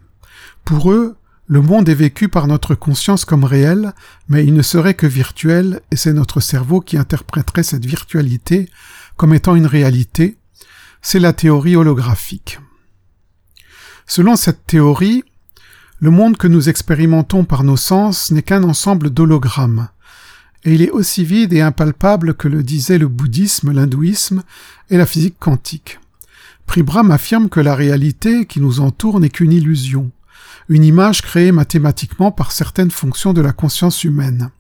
Pour 0.65 0.91
eux, 0.93 1.19
le 1.47 1.61
monde 1.61 1.91
est 1.91 1.95
vécu 1.95 2.31
par 2.31 2.47
notre 2.47 2.75
conscience 2.75 3.27
comme 3.27 3.45
réel, 3.45 3.93
mais 4.31 4.43
il 4.43 4.55
ne 4.55 4.63
serait 4.63 4.95
que 4.95 5.07
virtuel, 5.07 5.83
et 5.91 5.97
c'est 5.97 6.15
notre 6.15 6.41
cerveau 6.41 6.81
qui 6.81 6.97
interpréterait 6.97 7.65
cette 7.65 7.85
virtualité 7.85 8.71
comme 9.19 9.35
étant 9.35 9.57
une 9.57 9.67
réalité. 9.67 10.39
C'est 11.03 11.21
la 11.21 11.35
théorie 11.35 11.77
holographique. 11.77 12.61
Selon 14.07 14.37
cette 14.37 14.67
théorie, 14.67 15.23
le 16.03 16.11
monde 16.11 16.37
que 16.37 16.49
nous 16.49 16.69
expérimentons 16.69 17.45
par 17.45 17.63
nos 17.63 17.77
sens 17.77 18.33
n'est 18.33 18.43
qu'un 18.43 18.65
ensemble 18.65 19.11
d'hologrammes, 19.11 19.87
et 20.65 20.75
il 20.75 20.83
est 20.83 20.91
aussi 20.91 21.25
vide 21.25 21.53
et 21.53 21.61
impalpable 21.61 22.35
que 22.35 22.49
le 22.49 22.65
disaient 22.65 22.99
le 22.99 23.07
bouddhisme, 23.07 23.71
l'hindouisme 23.71 24.43
et 24.91 24.97
la 24.97 25.07
physique 25.07 25.37
quantique. 25.39 26.01
Pribram 26.67 27.13
affirme 27.13 27.49
que 27.49 27.61
la 27.61 27.77
réalité 27.77 28.47
qui 28.47 28.61
nous 28.61 28.81
entoure 28.81 29.21
n'est 29.21 29.31
qu'une 29.31 29.53
illusion, 29.53 30.11
une 30.69 30.83
image 30.83 31.23
créée 31.23 31.53
mathématiquement 31.53 32.33
par 32.33 32.51
certaines 32.51 32.91
fonctions 32.91 33.33
de 33.33 33.41
la 33.41 33.53
conscience 33.53 34.03
humaine. 34.03 34.51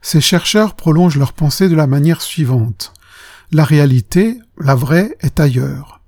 Ces 0.00 0.22
chercheurs 0.22 0.74
prolongent 0.74 1.18
leur 1.18 1.34
pensée 1.34 1.68
de 1.68 1.76
la 1.76 1.86
manière 1.86 2.22
suivante. 2.22 2.94
La 3.52 3.64
réalité, 3.64 4.38
la 4.58 4.74
vraie, 4.74 5.18
est 5.20 5.38
ailleurs. 5.38 6.00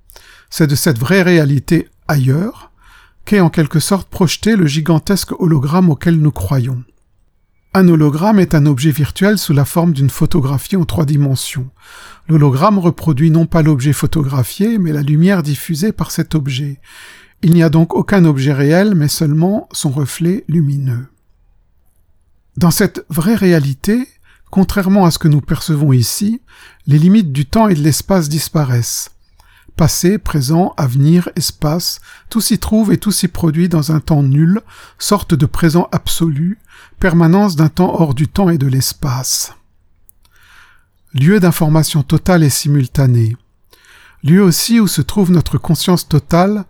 C'est 0.49 0.65
de 0.65 0.73
cette 0.73 0.97
vraie 0.97 1.21
réalité 1.21 1.87
ailleurs 2.07 2.72
qu'est 3.25 3.39
en 3.39 3.49
quelque 3.49 3.79
sorte 3.79 4.09
projeté 4.09 4.55
le 4.55 4.67
gigantesque 4.67 5.31
hologramme 5.39 5.89
auquel 5.89 6.17
nous 6.19 6.31
croyons. 6.31 6.83
Un 7.75 7.87
hologramme 7.87 8.39
est 8.39 8.53
un 8.53 8.67
objet 8.67 8.91
virtuel 8.91 9.39
sous 9.39 9.53
la 9.53 9.65
forme 9.65 9.93
d'une 9.93 10.11
photographie 10.11 10.75
en 10.75 10.85
trois 10.85 11.05
dimensions. 11.05 11.71
L'hologramme 12.27 12.77
reproduit 12.77 13.31
non 13.31 13.47
pas 13.47 13.63
l'objet 13.63 13.93
photographié, 13.93 14.77
mais 14.77 14.91
la 14.91 15.01
lumière 15.01 15.41
diffusée 15.41 15.91
par 15.91 16.11
cet 16.11 16.35
objet. 16.35 16.79
Il 17.41 17.51
n'y 17.51 17.63
a 17.63 17.69
donc 17.69 17.95
aucun 17.95 18.25
objet 18.25 18.53
réel, 18.53 18.93
mais 18.93 19.07
seulement 19.07 19.67
son 19.71 19.89
reflet 19.89 20.43
lumineux. 20.47 21.07
Dans 22.57 22.69
cette 22.69 23.03
vraie 23.09 23.35
réalité, 23.35 24.07
contrairement 24.51 25.05
à 25.05 25.11
ce 25.11 25.17
que 25.17 25.27
nous 25.27 25.41
percevons 25.41 25.93
ici, 25.93 26.41
les 26.85 26.99
limites 26.99 27.31
du 27.31 27.47
temps 27.47 27.69
et 27.69 27.73
de 27.73 27.81
l'espace 27.81 28.29
disparaissent. 28.29 29.12
Passé, 29.75 30.19
présent, 30.19 30.73
avenir, 30.77 31.29
espace, 31.35 31.99
tout 32.29 32.41
s'y 32.41 32.59
trouve 32.59 32.91
et 32.93 32.97
tout 32.97 33.11
s'y 33.11 33.27
produit 33.27 33.69
dans 33.69 33.91
un 33.91 33.99
temps 33.99 34.21
nul, 34.21 34.61
sorte 34.99 35.33
de 35.33 35.45
présent 35.47 35.87
absolu, 35.91 36.59
permanence 36.99 37.55
d'un 37.55 37.69
temps 37.69 37.99
hors 37.99 38.13
du 38.13 38.27
temps 38.27 38.49
et 38.49 38.59
de 38.59 38.67
l'espace. 38.67 39.53
Lieu 41.13 41.39
d'information 41.39 42.03
totale 42.03 42.43
et 42.43 42.49
simultanée. 42.49 43.35
Lieu 44.23 44.41
aussi 44.41 44.79
où 44.79 44.87
se 44.87 45.01
trouve 45.01 45.31
notre 45.31 45.57
conscience 45.57 46.07
totale, 46.07 46.65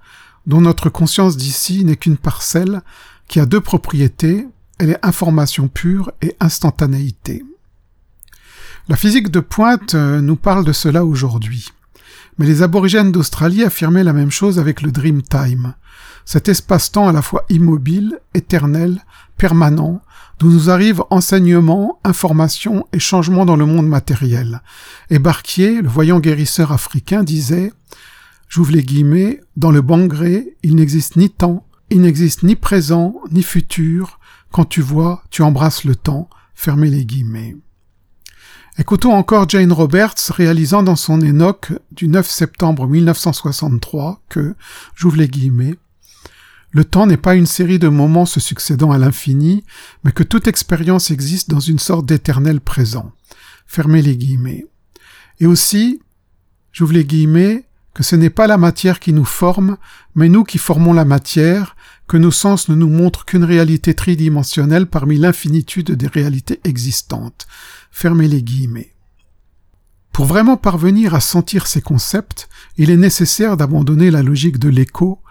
dont 0.47 0.61
notre 0.61 0.89
conscience 0.89 1.37
d'ici 1.37 1.85
n'est 1.85 1.97
qu'une 1.97 2.17
parcelle, 2.17 2.81
qui 3.27 3.39
a 3.39 3.45
deux 3.45 3.61
propriétés, 3.61 4.47
elle 4.79 4.91
est 4.91 5.05
information 5.05 5.67
pure 5.67 6.11
et 6.21 6.35
instantanéité. 6.39 7.43
La 8.89 8.97
physique 8.97 9.29
de 9.29 9.39
pointe 9.39 9.95
euh, 9.95 10.19
nous 10.19 10.35
parle 10.35 10.65
de 10.65 10.73
cela 10.73 11.05
aujourd'hui. 11.05 11.69
Mais 12.37 12.45
les 12.45 12.61
aborigènes 12.61 13.11
d'Australie 13.11 13.63
affirmaient 13.63 14.03
la 14.03 14.13
même 14.13 14.31
chose 14.31 14.59
avec 14.59 14.81
le 14.81 14.91
Dream 14.91 15.21
Time, 15.21 15.75
cet 16.25 16.49
espace-temps 16.49 17.07
à 17.07 17.11
la 17.11 17.21
fois 17.21 17.45
immobile, 17.49 18.19
éternel, 18.33 19.03
permanent, 19.37 20.01
d'où 20.39 20.49
nous 20.49 20.69
arrivent 20.69 21.03
enseignements, 21.09 21.99
informations 22.03 22.87
et 22.93 22.99
changements 22.99 23.45
dans 23.45 23.55
le 23.55 23.65
monde 23.65 23.87
matériel. 23.87 24.61
Et 25.09 25.19
Barquier, 25.19 25.81
le 25.81 25.89
voyant 25.89 26.19
guérisseur 26.19 26.71
africain, 26.71 27.23
disait 27.23 27.71
J'ouvre 28.49 28.71
les 28.71 28.83
guillemets, 28.83 29.41
dans 29.57 29.71
le 29.71 29.81
bangré, 29.81 30.57
il 30.63 30.75
n'existe 30.75 31.15
ni 31.15 31.29
temps, 31.29 31.65
il 31.89 32.01
n'existe 32.01 32.43
ni 32.43 32.55
présent, 32.55 33.15
ni 33.31 33.43
futur. 33.43 34.19
Quand 34.51 34.65
tu 34.65 34.81
vois, 34.81 35.23
tu 35.29 35.41
embrasses 35.41 35.83
le 35.83 35.95
temps. 35.95 36.29
Fermez 36.55 36.89
les 36.89 37.05
guillemets. 37.05 37.55
Écoutons 38.79 39.13
encore 39.13 39.47
Jane 39.47 39.71
Roberts 39.71 40.15
réalisant 40.31 40.81
dans 40.81 40.95
son 40.95 41.21
Enoch 41.21 41.73
du 41.91 42.07
9 42.07 42.27
septembre 42.27 42.87
1963 42.87 44.23
que, 44.29 44.55
j'ouvre 44.95 45.17
les 45.17 45.27
guillemets, 45.27 45.75
le 46.71 46.83
temps 46.83 47.05
n'est 47.05 47.17
pas 47.17 47.35
une 47.35 47.45
série 47.45 47.77
de 47.77 47.87
moments 47.87 48.25
se 48.25 48.39
succédant 48.39 48.89
à 48.89 48.97
l'infini, 48.97 49.63
mais 50.03 50.11
que 50.11 50.23
toute 50.23 50.47
expérience 50.47 51.11
existe 51.11 51.51
dans 51.51 51.59
une 51.59 51.77
sorte 51.77 52.07
d'éternel 52.07 52.61
présent. 52.61 53.11
Fermez 53.67 54.01
les 54.01 54.17
guillemets. 54.17 54.65
Et 55.39 55.45
aussi, 55.45 56.01
j'ouvre 56.71 56.93
les 56.93 57.05
guillemets, 57.05 57.65
que 57.93 58.01
ce 58.01 58.15
n'est 58.15 58.31
pas 58.31 58.47
la 58.47 58.57
matière 58.57 58.99
qui 58.99 59.13
nous 59.13 59.23
forme, 59.23 59.77
mais 60.15 60.29
nous 60.29 60.43
qui 60.43 60.57
formons 60.57 60.93
la 60.93 61.05
matière, 61.05 61.75
que 62.13 62.17
nos 62.19 62.29
sens 62.29 62.69
ne 62.69 62.75
nous 62.75 62.89
montrent 62.89 63.25
qu'une 63.25 63.43
réalité 63.43 63.95
tridimensionnelle 63.95 64.85
parmi 64.85 65.17
l'infinitude 65.17 65.93
des 65.93 66.05
réalités 66.05 66.59
existantes. 66.63 67.47
Fermez 67.89 68.27
les 68.27 68.43
guillemets. 68.43 68.93
Pour 70.11 70.25
vraiment 70.25 70.55
parvenir 70.55 71.15
à 71.15 71.19
sentir 71.19 71.65
ces 71.65 71.81
concepts, 71.81 72.49
il 72.77 72.91
est 72.91 72.97
nécessaire 72.97 73.57
d'abandonner 73.57 74.11
la 74.11 74.21
logique 74.21 74.59
de 74.59 74.69
l'écho, 74.69 75.23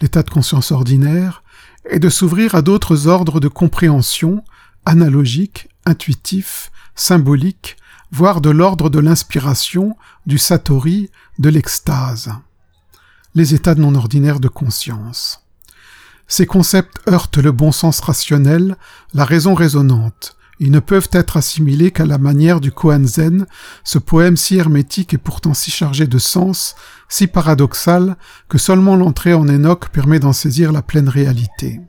l'état 0.00 0.24
de 0.24 0.30
conscience 0.30 0.72
ordinaire, 0.72 1.44
et 1.88 2.00
de 2.00 2.08
s'ouvrir 2.08 2.56
à 2.56 2.62
d'autres 2.62 3.06
ordres 3.06 3.38
de 3.38 3.46
compréhension, 3.46 4.42
analogiques, 4.84 5.68
intuitifs, 5.84 6.72
symboliques, 6.96 7.76
voire 8.10 8.40
de 8.40 8.50
l'ordre 8.50 8.90
de 8.90 8.98
l'inspiration, 8.98 9.94
du 10.26 10.38
satori, 10.38 11.08
de 11.38 11.50
l'extase. 11.50 12.32
Les 13.36 13.54
états 13.54 13.76
non 13.76 13.94
ordinaires 13.94 14.40
de 14.40 14.48
conscience. 14.48 15.45
Ces 16.28 16.46
concepts 16.46 16.98
heurtent 17.08 17.38
le 17.38 17.52
bon 17.52 17.72
sens 17.72 18.00
rationnel, 18.00 18.76
la 19.14 19.24
raison 19.24 19.54
raisonnante. 19.54 20.36
Ils 20.58 20.70
ne 20.70 20.80
peuvent 20.80 21.10
être 21.12 21.36
assimilés 21.36 21.90
qu'à 21.90 22.06
la 22.06 22.18
manière 22.18 22.60
du 22.60 22.72
Koan 22.72 23.06
Zen, 23.06 23.46
ce 23.84 23.98
poème 23.98 24.36
si 24.36 24.56
hermétique 24.56 25.12
et 25.12 25.18
pourtant 25.18 25.52
si 25.52 25.70
chargé 25.70 26.06
de 26.06 26.18
sens, 26.18 26.74
si 27.08 27.26
paradoxal, 27.26 28.16
que 28.48 28.56
seulement 28.56 28.96
l'entrée 28.96 29.34
en 29.34 29.48
Enoch 29.48 29.90
permet 29.90 30.18
d'en 30.18 30.32
saisir 30.32 30.72
la 30.72 30.82
pleine 30.82 31.08
réalité. 31.08 31.80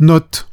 Note. 0.00 0.48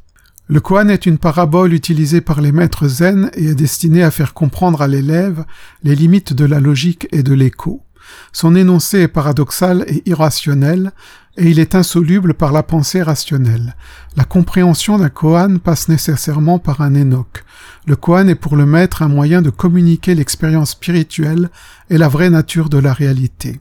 Le 0.47 0.59
Koan 0.59 0.89
est 0.89 1.05
une 1.05 1.17
parabole 1.17 1.73
utilisée 1.73 2.21
par 2.21 2.41
les 2.41 2.51
maîtres 2.51 2.87
zen 2.87 3.31
et 3.33 3.45
est 3.45 3.55
destinée 3.55 4.03
à 4.03 4.11
faire 4.11 4.33
comprendre 4.33 4.81
à 4.81 4.87
l'élève 4.87 5.45
les 5.83 5.95
limites 5.95 6.33
de 6.33 6.45
la 6.45 6.59
logique 6.59 7.07
et 7.11 7.23
de 7.23 7.33
l'écho. 7.33 7.85
Son 8.33 8.55
énoncé 8.55 8.99
est 8.99 9.07
paradoxal 9.07 9.85
et 9.87 10.03
irrationnel, 10.09 10.91
et 11.37 11.49
il 11.49 11.59
est 11.59 11.75
insoluble 11.75 12.33
par 12.33 12.51
la 12.51 12.63
pensée 12.63 13.01
rationnelle. 13.01 13.75
La 14.17 14.25
compréhension 14.25 14.97
d'un 14.97 15.09
koan 15.09 15.59
passe 15.59 15.87
nécessairement 15.87 16.59
par 16.59 16.81
un 16.81 16.95
Enoch. 16.95 17.43
Le 17.87 17.95
koan 17.95 18.29
est 18.29 18.35
pour 18.35 18.55
le 18.55 18.65
maître 18.65 19.01
un 19.01 19.07
moyen 19.07 19.41
de 19.41 19.49
communiquer 19.49 20.13
l'expérience 20.13 20.71
spirituelle 20.71 21.49
et 21.89 21.97
la 21.97 22.09
vraie 22.09 22.29
nature 22.29 22.69
de 22.69 22.77
la 22.77 22.93
réalité. 22.93 23.59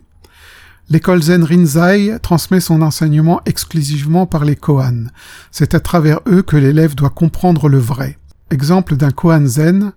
L'école 0.89 1.23
Zen 1.23 1.45
Rinzai 1.45 2.19
transmet 2.21 2.59
son 2.59 2.83
enseignement 2.83 3.41
exclusivement 3.47 4.27
par 4.27 4.45
les 4.45 4.57
koans. 4.57 5.07
C'est 5.53 5.75
à 5.75 5.81
travers 5.81 6.19
eux 6.27 6.43
que 6.43 6.57
l'élève 6.57 6.97
doit 6.97 7.11
comprendre 7.11 7.69
le 7.69 7.79
vrai. 7.79 8.19
Exemple 8.51 8.97
d'un 8.97 9.13
koan 9.13 9.47
Zen, 9.47 9.93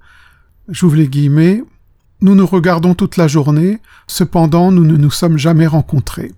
j'ouvre 0.70 0.98
les 0.98 1.08
guillemets, 1.08 1.64
nous 2.22 2.36
nous 2.36 2.46
regardons 2.46 2.94
toute 2.94 3.18
la 3.18 3.28
journée, 3.28 3.80
cependant 4.06 4.72
nous 4.72 4.86
ne 4.86 4.96
nous 4.96 5.12
sommes 5.12 5.40
jamais 5.40 5.68
rencontrés. 5.68 6.32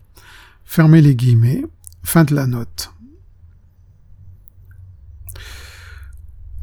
Fermez 0.66 1.02
les 1.02 1.16
guillemets. 1.16 1.64
Fin 2.04 2.24
de 2.24 2.36
la 2.36 2.48
note. 2.48 2.92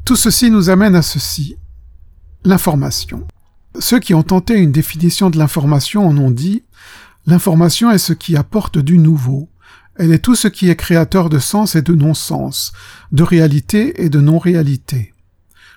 Tout 0.04 0.16
ceci 0.16 0.50
nous 0.50 0.68
amène 0.68 0.94
à 0.94 1.02
ceci. 1.02 1.56
L'information. 2.44 3.26
Ceux 3.78 4.00
qui 4.00 4.14
ont 4.14 4.22
tenté 4.22 4.54
une 4.54 4.72
définition 4.72 5.30
de 5.30 5.38
l'information 5.38 6.06
en 6.06 6.16
ont 6.18 6.30
dit 6.30 6.64
L'information 7.26 7.90
est 7.90 7.98
ce 7.98 8.12
qui 8.12 8.36
apporte 8.36 8.78
du 8.78 8.98
nouveau. 8.98 9.48
Elle 9.96 10.12
est 10.12 10.18
tout 10.18 10.34
ce 10.34 10.48
qui 10.48 10.68
est 10.68 10.76
créateur 10.76 11.28
de 11.28 11.38
sens 11.38 11.76
et 11.76 11.82
de 11.82 11.94
non-sens, 11.94 12.72
de 13.12 13.22
réalité 13.22 14.02
et 14.02 14.08
de 14.08 14.20
non-réalité. 14.20 15.14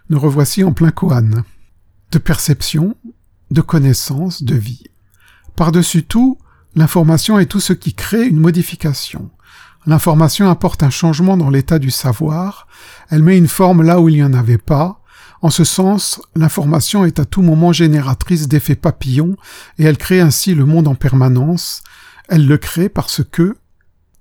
Nous 0.09 0.19
revoici 0.19 0.63
en 0.63 0.73
plein 0.73 0.91
Koan. 0.91 1.43
De 2.11 2.17
perception, 2.17 2.95
de 3.51 3.61
connaissance, 3.61 4.43
de 4.43 4.55
vie. 4.55 4.83
Par-dessus 5.55 6.03
tout, 6.03 6.37
L'information 6.75 7.39
est 7.39 7.45
tout 7.45 7.59
ce 7.59 7.73
qui 7.73 7.93
crée 7.93 8.27
une 8.27 8.39
modification. 8.39 9.29
L'information 9.85 10.49
apporte 10.49 10.83
un 10.83 10.89
changement 10.89 11.37
dans 11.37 11.49
l'état 11.49 11.79
du 11.79 11.91
savoir, 11.91 12.67
elle 13.09 13.23
met 13.23 13.37
une 13.37 13.47
forme 13.47 13.83
là 13.83 14.01
où 14.01 14.09
il 14.09 14.15
n'y 14.15 14.23
en 14.23 14.33
avait 14.33 14.57
pas, 14.57 15.01
en 15.45 15.51
ce 15.51 15.63
sens, 15.63 16.19
l'information 16.35 17.05
est 17.05 17.19
à 17.19 17.25
tout 17.25 17.43
moment 17.43 17.71
génératrice 17.71 18.47
d'effets 18.47 18.75
papillons 18.75 19.35
et 19.77 19.83
elle 19.83 19.97
crée 19.97 20.19
ainsi 20.19 20.55
le 20.55 20.65
monde 20.65 20.87
en 20.87 20.95
permanence. 20.95 21.83
Elle 22.27 22.47
le 22.47 22.57
crée 22.57 22.89
parce 22.89 23.21
que 23.23 23.55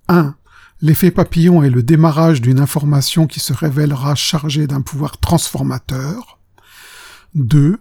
1. 0.08 0.34
L'effet 0.82 1.10
papillon 1.10 1.62
est 1.62 1.70
le 1.70 1.82
démarrage 1.82 2.42
d'une 2.42 2.60
information 2.60 3.26
qui 3.26 3.40
se 3.40 3.54
révélera 3.54 4.14
chargée 4.14 4.66
d'un 4.66 4.82
pouvoir 4.82 5.16
transformateur. 5.16 6.38
2. 7.34 7.78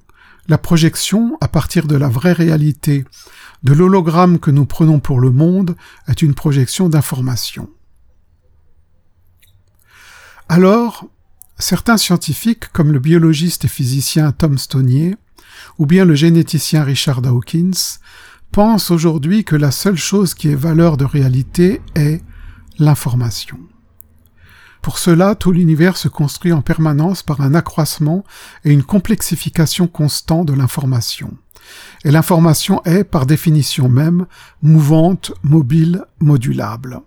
La 0.49 0.57
projection, 0.57 1.37
à 1.39 1.47
partir 1.47 1.87
de 1.87 1.95
la 1.95 2.09
vraie 2.09 2.33
réalité, 2.33 3.05
de 3.63 3.73
l'hologramme 3.73 4.39
que 4.39 4.51
nous 4.51 4.65
prenons 4.65 4.99
pour 4.99 5.21
le 5.21 5.31
monde 5.31 5.75
est 6.07 6.21
une 6.21 6.33
projection 6.33 6.89
d'information. 6.89 7.69
Alors, 10.49 11.05
certains 11.57 11.97
scientifiques, 11.97 12.67
comme 12.73 12.91
le 12.91 12.99
biologiste 12.99 13.65
et 13.65 13.69
physicien 13.69 14.33
Tom 14.33 14.57
Stonier, 14.57 15.15
ou 15.77 15.85
bien 15.85 16.03
le 16.03 16.15
généticien 16.15 16.83
Richard 16.83 17.21
Dawkins, 17.21 17.99
pensent 18.51 18.91
aujourd'hui 18.91 19.45
que 19.45 19.55
la 19.55 19.71
seule 19.71 19.97
chose 19.97 20.33
qui 20.33 20.49
ait 20.49 20.55
valeur 20.55 20.97
de 20.97 21.05
réalité 21.05 21.81
est 21.95 22.21
l'information. 22.79 23.59
Pour 24.83 24.99
cela, 24.99 25.33
tout 25.33 25.53
l'univers 25.53 25.95
se 25.95 26.09
construit 26.09 26.51
en 26.51 26.61
permanence 26.61 27.23
par 27.23 27.39
un 27.39 27.55
accroissement 27.55 28.25
et 28.65 28.71
une 28.71 28.83
complexification 28.83 29.87
constant 29.87 30.43
de 30.43 30.51
l'information. 30.51 31.37
Et 32.03 32.11
l'information 32.11 32.83
est, 32.83 33.05
par 33.05 33.25
définition 33.25 33.87
même, 33.87 34.25
mouvante, 34.61 35.31
mobile, 35.41 36.03
modulable. 36.19 36.99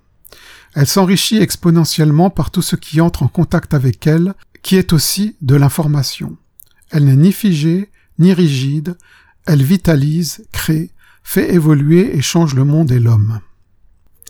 Elle 0.75 0.87
s'enrichit 0.87 1.37
exponentiellement 1.37 2.31
par 2.31 2.51
tout 2.51 2.63
ce 2.63 2.77
qui 2.77 3.03
entre 3.03 3.23
en 3.23 3.29
contact 3.29 3.75
avec 3.75 4.07
elle, 4.07 4.33
qui 4.63 4.77
est 4.77 4.95
aussi 4.95 5.37
de 5.43 5.55
l'information. 5.55 6.39
Elle 6.91 7.05
n'est 7.05 7.17
ni 7.17 7.31
figée, 7.31 7.91
ni 8.19 8.33
rigide, 8.33 8.97
elle 9.45 9.63
vitalise, 9.63 10.47
crée, 10.51 10.93
fait 11.23 11.53
évoluer 11.53 12.17
et 12.17 12.23
change 12.23 12.55
le 12.55 12.65
monde 12.65 12.91
et 12.91 13.01
l'homme. 13.01 13.41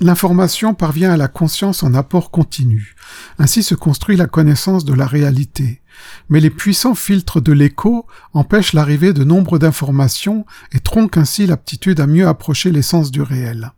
L'information 0.00 0.74
parvient 0.74 1.12
à 1.12 1.16
la 1.16 1.28
conscience 1.28 1.82
en 1.82 1.94
apport 1.94 2.30
continu. 2.30 2.94
Ainsi 3.38 3.62
se 3.62 3.74
construit 3.74 4.16
la 4.16 4.26
connaissance 4.26 4.84
de 4.84 4.92
la 4.92 5.06
réalité. 5.06 5.80
Mais 6.28 6.40
les 6.40 6.50
puissants 6.50 6.94
filtres 6.94 7.40
de 7.40 7.52
l'écho 7.52 8.06
empêchent 8.34 8.74
l'arrivée 8.74 9.14
de 9.14 9.24
nombre 9.24 9.58
d'informations 9.58 10.44
et 10.72 10.80
tronquent 10.80 11.16
ainsi 11.16 11.46
l'aptitude 11.46 12.00
à 12.00 12.06
mieux 12.06 12.28
approcher 12.28 12.72
l'essence 12.72 13.10
du 13.10 13.22
réel. 13.22 13.72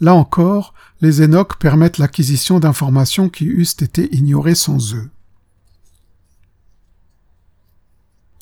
Là 0.00 0.14
encore, 0.14 0.74
les 1.00 1.22
Enoch 1.22 1.58
permettent 1.58 1.96
l'acquisition 1.96 2.60
d'informations 2.60 3.30
qui 3.30 3.46
eussent 3.46 3.80
été 3.80 4.14
ignorées 4.14 4.54
sans 4.54 4.94
eux. 4.94 5.08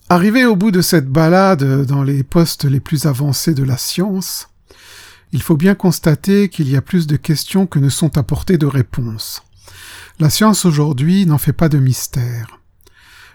Arrivé 0.08 0.44
au 0.44 0.56
bout 0.56 0.72
de 0.72 0.82
cette 0.82 1.08
balade 1.08 1.86
dans 1.86 2.02
les 2.02 2.24
postes 2.24 2.64
les 2.64 2.80
plus 2.80 3.06
avancés 3.06 3.54
de 3.54 3.62
la 3.62 3.78
science, 3.78 4.48
Il 5.34 5.42
faut 5.42 5.56
bien 5.56 5.74
constater 5.74 6.48
qu'il 6.48 6.70
y 6.70 6.76
a 6.76 6.80
plus 6.80 7.08
de 7.08 7.16
questions 7.16 7.66
que 7.66 7.80
ne 7.80 7.88
sont 7.88 8.18
apportées 8.18 8.56
de 8.56 8.66
réponses. 8.66 9.42
La 10.20 10.30
science 10.30 10.64
aujourd'hui 10.64 11.26
n'en 11.26 11.38
fait 11.38 11.52
pas 11.52 11.68
de 11.68 11.78
mystère. 11.78 12.60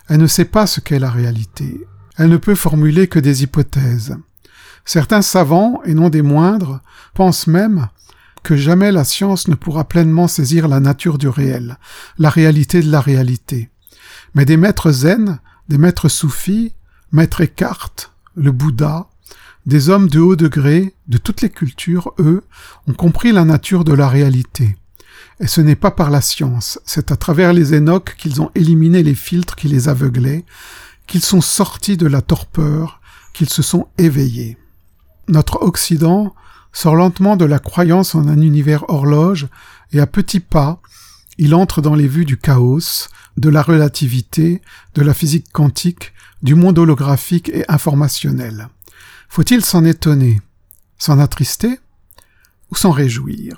Elle 0.08 0.22
ne 0.22 0.26
sait 0.26 0.46
pas 0.46 0.66
ce 0.66 0.80
qu'est 0.80 0.98
la 0.98 1.12
réalité. 1.12 1.86
Elle 2.16 2.30
ne 2.30 2.38
peut 2.38 2.56
formuler 2.56 3.10
que 3.10 3.20
des 3.20 3.44
hypothèses. 3.44 4.16
Certains 4.86 5.22
savants, 5.22 5.82
et 5.84 5.94
non 5.94 6.08
des 6.08 6.22
moindres, 6.22 6.80
pensent 7.14 7.48
même 7.48 7.90
que 8.44 8.56
jamais 8.56 8.94
la 8.94 9.04
science 9.04 9.50
ne 9.50 9.56
pourra 9.56 9.84
pleinement 9.84 10.30
saisir 10.30 10.70
la 10.70 10.80
nature 10.80 11.18
du 11.18 11.28
réel, 11.28 11.80
la 12.18 12.30
réalité 12.30 12.82
de 12.82 12.90
la 12.90 13.02
réalité. 13.02 13.72
Mais 14.36 14.46
des 14.46 14.56
maîtres 14.56 14.94
zen, 14.94 15.40
des 15.68 15.78
maîtres 15.78 16.08
soufis, 16.08 16.76
maîtres 17.12 17.42
Eckhart, 17.42 18.14
le 18.36 18.54
Bouddha, 18.54 19.10
des 19.70 19.90
hommes 19.90 20.10
de 20.10 20.20
haut 20.20 20.36
degré, 20.36 20.96
de 21.08 21.20
toutes 21.20 21.42
les 21.42 21.52
cultures, 21.52 22.12
eux, 22.18 22.44
ont 22.88 22.94
compris 22.94 23.32
la 23.32 23.46
nature 23.46 23.84
de 23.84 23.94
la 23.94 24.10
réalité. 24.10 24.76
Et 25.40 25.46
ce 25.46 25.62
n'est 25.62 25.76
pas 25.76 25.92
par 25.92 26.10
la 26.10 26.22
science, 26.22 26.80
c'est 26.86 27.12
à 27.12 27.16
travers 27.16 27.54
les 27.54 27.76
énoques 27.76 28.16
qu'ils 28.18 28.42
ont 28.42 28.50
éliminé 28.56 29.04
les 29.04 29.14
filtres 29.14 29.56
qui 29.56 29.68
les 29.68 29.88
aveuglaient, 29.88 30.44
qu'ils 31.06 31.22
sont 31.22 31.40
sortis 31.40 31.98
de 31.98 32.08
la 32.08 32.24
torpeur, 32.24 33.00
qu'ils 33.32 33.50
se 33.50 33.62
sont 33.62 33.88
éveillés. 34.00 34.58
Notre 35.28 35.62
Occident 35.62 36.34
sort 36.74 36.96
lentement 36.96 37.38
de 37.38 37.46
la 37.46 37.60
croyance 37.60 38.16
en 38.16 38.28
un 38.28 38.42
univers 38.42 38.90
horloge, 38.90 39.48
et 39.94 40.00
à 40.00 40.08
petits 40.08 40.40
pas, 40.40 40.82
il 41.38 41.54
entre 41.54 41.84
dans 41.84 41.96
les 41.96 42.08
vues 42.08 42.26
du 42.26 42.38
chaos, 42.38 43.08
de 43.38 43.50
la 43.50 43.62
relativité, 43.62 44.64
de 44.96 45.04
la 45.04 45.14
physique 45.14 45.52
quantique, 45.54 46.12
du 46.42 46.56
monde 46.56 46.80
holographique 46.80 47.50
et 47.50 47.66
informationnel. 47.70 48.70
Faut-il 49.30 49.64
s'en 49.64 49.86
étonner, 49.86 50.42
s'en 50.98 51.20
attrister 51.20 51.80
ou 52.72 52.76
s'en 52.76 52.90
réjouir? 52.90 53.56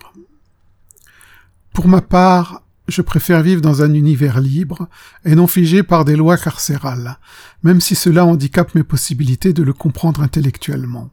Pour 1.73 1.87
ma 1.87 2.01
part, 2.01 2.63
je 2.89 3.01
préfère 3.01 3.41
vivre 3.41 3.61
dans 3.61 3.81
un 3.81 3.93
univers 3.93 4.41
libre 4.41 4.89
et 5.23 5.33
non 5.33 5.47
figé 5.47 5.81
par 5.81 6.03
des 6.03 6.17
lois 6.17 6.37
carcérales, 6.37 7.17
même 7.63 7.79
si 7.79 7.95
cela 7.95 8.25
handicape 8.25 8.75
mes 8.75 8.83
possibilités 8.83 9.53
de 9.53 9.63
le 9.63 9.71
comprendre 9.71 10.21
intellectuellement. 10.21 11.09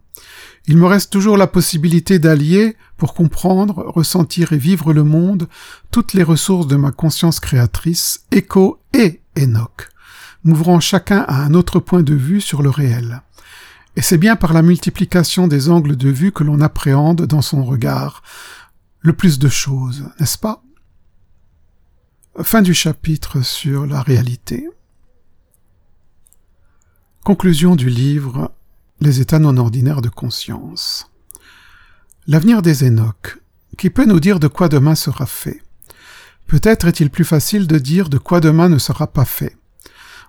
Il 0.67 0.75
me 0.75 0.87
reste 0.87 1.09
toujours 1.09 1.37
la 1.37 1.47
possibilité 1.47 2.19
d'allier, 2.19 2.75
pour 2.97 3.13
comprendre, 3.13 3.85
ressentir 3.87 4.51
et 4.51 4.57
vivre 4.57 4.91
le 4.91 5.05
monde, 5.05 5.47
toutes 5.89 6.11
les 6.11 6.23
ressources 6.23 6.67
de 6.67 6.75
ma 6.75 6.91
conscience 6.91 7.39
créatrice, 7.39 8.25
écho 8.31 8.81
et 8.93 9.21
Enoch, 9.37 9.87
m'ouvrant 10.43 10.81
chacun 10.81 11.23
à 11.29 11.45
un 11.45 11.53
autre 11.53 11.79
point 11.79 12.03
de 12.03 12.13
vue 12.13 12.41
sur 12.41 12.61
le 12.61 12.69
réel. 12.69 13.21
Et 13.95 14.01
c'est 14.01 14.17
bien 14.17 14.35
par 14.35 14.53
la 14.53 14.61
multiplication 14.61 15.47
des 15.47 15.69
angles 15.69 15.95
de 15.95 16.09
vue 16.09 16.31
que 16.31 16.43
l'on 16.43 16.61
appréhende 16.61 17.25
dans 17.25 17.41
son 17.41 17.63
regard 17.63 18.23
le 19.01 19.13
plus 19.13 19.39
de 19.39 19.49
choses, 19.49 20.09
n'est-ce 20.19 20.37
pas? 20.37 20.61
Fin 22.41 22.61
du 22.61 22.73
chapitre 22.73 23.41
sur 23.41 23.85
la 23.85 24.01
réalité. 24.01 24.69
Conclusion 27.23 27.75
du 27.75 27.89
livre 27.89 28.53
Les 29.01 29.21
états 29.21 29.39
non 29.39 29.57
ordinaires 29.57 30.01
de 30.01 30.09
conscience. 30.09 31.11
L'avenir 32.27 32.61
des 32.61 32.85
Énoques. 32.85 33.39
Qui 33.77 33.89
peut 33.89 34.05
nous 34.05 34.19
dire 34.19 34.39
de 34.39 34.47
quoi 34.47 34.67
demain 34.67 34.95
sera 34.95 35.25
fait? 35.25 35.63
Peut-être 36.47 36.87
est-il 36.87 37.09
plus 37.09 37.25
facile 37.25 37.67
de 37.67 37.77
dire 37.77 38.09
de 38.09 38.17
quoi 38.17 38.39
demain 38.39 38.69
ne 38.69 38.77
sera 38.77 39.07
pas 39.07 39.25
fait. 39.25 39.55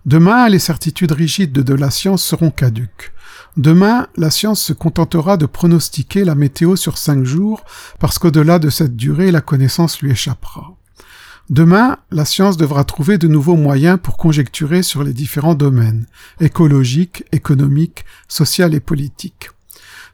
Demain, 0.06 0.48
les 0.48 0.58
certitudes 0.58 1.12
rigides 1.12 1.52
de 1.52 1.74
la 1.74 1.90
science 1.90 2.22
seront 2.22 2.50
caduques. 2.50 3.12
Demain, 3.56 4.06
la 4.16 4.30
science 4.30 4.62
se 4.62 4.72
contentera 4.72 5.36
de 5.36 5.46
pronostiquer 5.46 6.24
la 6.24 6.34
météo 6.34 6.76
sur 6.76 6.98
cinq 6.98 7.24
jours, 7.24 7.64
parce 7.98 8.18
qu'au-delà 8.18 8.58
de 8.58 8.70
cette 8.70 8.96
durée, 8.96 9.30
la 9.30 9.40
connaissance 9.40 10.00
lui 10.00 10.12
échappera. 10.12 10.76
Demain, 11.48 11.98
la 12.12 12.24
science 12.24 12.56
devra 12.56 12.84
trouver 12.84 13.18
de 13.18 13.26
nouveaux 13.26 13.56
moyens 13.56 13.98
pour 14.00 14.16
conjecturer 14.16 14.84
sur 14.84 15.02
les 15.02 15.12
différents 15.12 15.56
domaines, 15.56 16.06
écologiques, 16.38 17.24
économiques, 17.32 18.04
social 18.28 18.72
et 18.72 18.80
politiques 18.80 19.50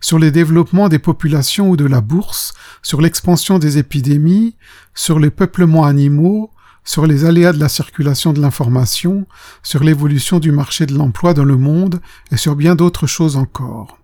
sur 0.00 0.18
les 0.18 0.30
développements 0.30 0.88
des 0.88 0.98
populations 0.98 1.68
ou 1.70 1.76
de 1.76 1.84
la 1.84 2.00
bourse, 2.00 2.54
sur 2.82 3.00
l'expansion 3.00 3.58
des 3.58 3.78
épidémies, 3.78 4.54
sur 4.94 5.18
les 5.18 5.30
peuplements 5.30 5.84
animaux, 5.84 6.50
sur 6.86 7.04
les 7.04 7.26
aléas 7.26 7.52
de 7.52 7.60
la 7.60 7.68
circulation 7.68 8.32
de 8.32 8.40
l'information, 8.40 9.26
sur 9.62 9.84
l'évolution 9.84 10.38
du 10.38 10.52
marché 10.52 10.86
de 10.86 10.94
l'emploi 10.94 11.34
dans 11.34 11.44
le 11.44 11.58
monde 11.58 12.00
et 12.32 12.38
sur 12.38 12.56
bien 12.56 12.74
d'autres 12.74 13.06
choses 13.06 13.36
encore. 13.36 13.98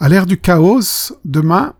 À 0.00 0.08
l'ère 0.08 0.26
du 0.26 0.38
chaos, 0.38 1.12
demain, 1.24 1.74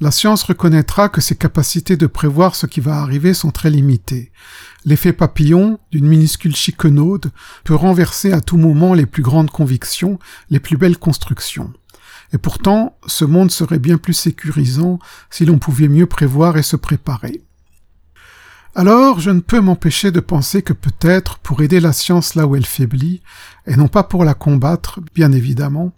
la 0.00 0.10
science 0.10 0.44
reconnaîtra 0.44 1.08
que 1.08 1.20
ses 1.20 1.34
capacités 1.34 1.96
de 1.96 2.06
prévoir 2.06 2.54
ce 2.54 2.66
qui 2.66 2.80
va 2.80 3.00
arriver 3.00 3.34
sont 3.34 3.50
très 3.50 3.68
limitées. 3.68 4.32
L'effet 4.84 5.12
papillon 5.12 5.78
d'une 5.90 6.06
minuscule 6.06 6.56
chiquenaude 6.56 7.30
peut 7.64 7.74
renverser 7.74 8.32
à 8.32 8.40
tout 8.40 8.56
moment 8.56 8.94
les 8.94 9.06
plus 9.06 9.22
grandes 9.22 9.50
convictions, 9.50 10.18
les 10.48 10.60
plus 10.60 10.76
belles 10.76 10.98
constructions. 10.98 11.72
Et 12.32 12.38
pourtant, 12.38 12.96
ce 13.06 13.24
monde 13.24 13.50
serait 13.50 13.78
bien 13.78 13.98
plus 13.98 14.14
sécurisant 14.14 14.98
si 15.30 15.44
l'on 15.44 15.58
pouvait 15.58 15.88
mieux 15.88 16.06
prévoir 16.06 16.56
et 16.56 16.62
se 16.62 16.76
préparer. 16.76 17.42
Alors, 18.76 19.18
je 19.18 19.30
ne 19.30 19.40
peux 19.40 19.60
m'empêcher 19.60 20.12
de 20.12 20.20
penser 20.20 20.62
que 20.62 20.72
peut-être, 20.72 21.38
pour 21.38 21.60
aider 21.60 21.80
la 21.80 21.92
science 21.92 22.36
là 22.36 22.46
où 22.46 22.54
elle 22.54 22.66
faiblit, 22.66 23.20
et 23.66 23.74
non 23.74 23.88
pas 23.88 24.04
pour 24.04 24.24
la 24.24 24.34
combattre, 24.34 25.00
bien 25.14 25.32
évidemment, 25.32 25.92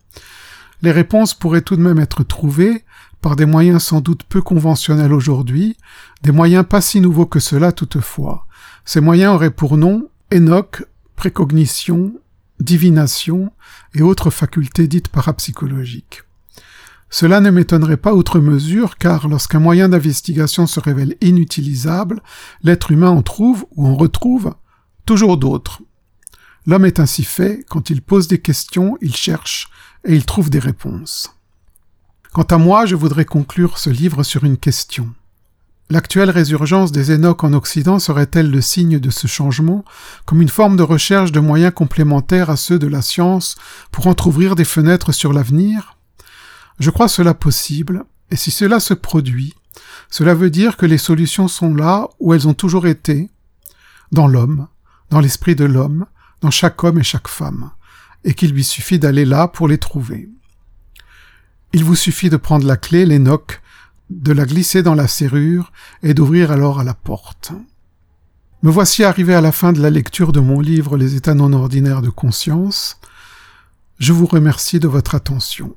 les 0.80 0.90
réponses 0.90 1.34
pourraient 1.34 1.62
tout 1.62 1.76
de 1.76 1.82
même 1.82 1.98
être 1.98 2.24
trouvées 2.24 2.84
par 3.20 3.36
des 3.36 3.46
moyens 3.46 3.84
sans 3.84 4.00
doute 4.00 4.24
peu 4.24 4.40
conventionnels 4.40 5.12
aujourd'hui, 5.12 5.76
des 6.22 6.32
moyens 6.32 6.64
pas 6.68 6.80
si 6.80 7.00
nouveaux 7.00 7.26
que 7.26 7.40
cela 7.40 7.72
toutefois. 7.72 8.46
Ces 8.84 9.00
moyens 9.00 9.34
auraient 9.34 9.50
pour 9.50 9.76
nom 9.76 10.08
Enoch, 10.32 10.84
précognition, 11.14 12.14
divination 12.58 13.52
et 13.94 14.02
autres 14.02 14.30
facultés 14.30 14.88
dites 14.88 15.08
parapsychologiques. 15.08 16.22
Cela 17.12 17.42
ne 17.42 17.50
m'étonnerait 17.50 17.98
pas 17.98 18.14
outre 18.14 18.40
mesure 18.40 18.96
car 18.96 19.28
lorsqu'un 19.28 19.60
moyen 19.60 19.90
d'investigation 19.90 20.66
se 20.66 20.80
révèle 20.80 21.14
inutilisable, 21.20 22.22
l'être 22.62 22.90
humain 22.90 23.10
en 23.10 23.20
trouve 23.20 23.66
ou 23.76 23.86
en 23.86 23.94
retrouve 23.94 24.54
toujours 25.04 25.36
d'autres. 25.36 25.82
L'homme 26.64 26.86
est 26.86 27.00
ainsi 27.00 27.22
fait, 27.22 27.66
quand 27.68 27.90
il 27.90 28.00
pose 28.00 28.28
des 28.28 28.40
questions, 28.40 28.96
il 29.02 29.14
cherche 29.14 29.68
et 30.06 30.14
il 30.14 30.24
trouve 30.24 30.48
des 30.48 30.58
réponses. 30.58 31.36
Quant 32.32 32.44
à 32.44 32.56
moi, 32.56 32.86
je 32.86 32.96
voudrais 32.96 33.26
conclure 33.26 33.76
ce 33.76 33.90
livre 33.90 34.22
sur 34.22 34.44
une 34.44 34.56
question. 34.56 35.12
L'actuelle 35.90 36.30
résurgence 36.30 36.92
des 36.92 37.12
Énoques 37.12 37.44
en 37.44 37.52
Occident 37.52 37.98
serait-elle 37.98 38.50
le 38.50 38.62
signe 38.62 38.98
de 38.98 39.10
ce 39.10 39.26
changement, 39.26 39.84
comme 40.24 40.40
une 40.40 40.48
forme 40.48 40.76
de 40.76 40.82
recherche 40.82 41.30
de 41.30 41.40
moyens 41.40 41.74
complémentaires 41.74 42.48
à 42.48 42.56
ceux 42.56 42.78
de 42.78 42.86
la 42.86 43.02
science 43.02 43.56
pour 43.90 44.06
entr'ouvrir 44.06 44.54
des 44.54 44.64
fenêtres 44.64 45.12
sur 45.12 45.34
l'avenir? 45.34 45.98
Je 46.78 46.90
crois 46.90 47.08
cela 47.08 47.34
possible, 47.34 48.04
et 48.30 48.36
si 48.36 48.50
cela 48.50 48.80
se 48.80 48.94
produit, 48.94 49.54
cela 50.10 50.34
veut 50.34 50.50
dire 50.50 50.76
que 50.76 50.86
les 50.86 50.98
solutions 50.98 51.48
sont 51.48 51.74
là 51.74 52.08
où 52.20 52.34
elles 52.34 52.48
ont 52.48 52.54
toujours 52.54 52.86
été, 52.86 53.30
dans 54.10 54.26
l'homme, 54.26 54.68
dans 55.10 55.20
l'esprit 55.20 55.56
de 55.56 55.64
l'homme, 55.64 56.06
dans 56.40 56.50
chaque 56.50 56.82
homme 56.84 56.98
et 56.98 57.04
chaque 57.04 57.28
femme, 57.28 57.70
et 58.24 58.34
qu'il 58.34 58.52
lui 58.52 58.64
suffit 58.64 58.98
d'aller 58.98 59.24
là 59.24 59.48
pour 59.48 59.68
les 59.68 59.78
trouver. 59.78 60.28
Il 61.72 61.84
vous 61.84 61.96
suffit 61.96 62.30
de 62.30 62.36
prendre 62.36 62.66
la 62.66 62.76
clé, 62.76 63.06
l'Énoque, 63.06 63.62
de 64.10 64.32
la 64.32 64.44
glisser 64.44 64.82
dans 64.82 64.94
la 64.94 65.08
serrure 65.08 65.72
et 66.02 66.12
d'ouvrir 66.12 66.50
alors 66.50 66.78
à 66.78 66.84
la 66.84 66.94
porte. 66.94 67.52
Me 68.62 68.70
voici 68.70 69.02
arrivé 69.02 69.34
à 69.34 69.40
la 69.40 69.52
fin 69.52 69.72
de 69.72 69.80
la 69.80 69.90
lecture 69.90 70.32
de 70.32 70.40
mon 70.40 70.60
livre 70.60 70.96
Les 70.96 71.16
états 71.16 71.34
non 71.34 71.52
ordinaires 71.52 72.02
de 72.02 72.10
conscience. 72.10 73.00
Je 73.98 74.12
vous 74.12 74.26
remercie 74.26 74.78
de 74.78 74.88
votre 74.88 75.14
attention. 75.14 75.74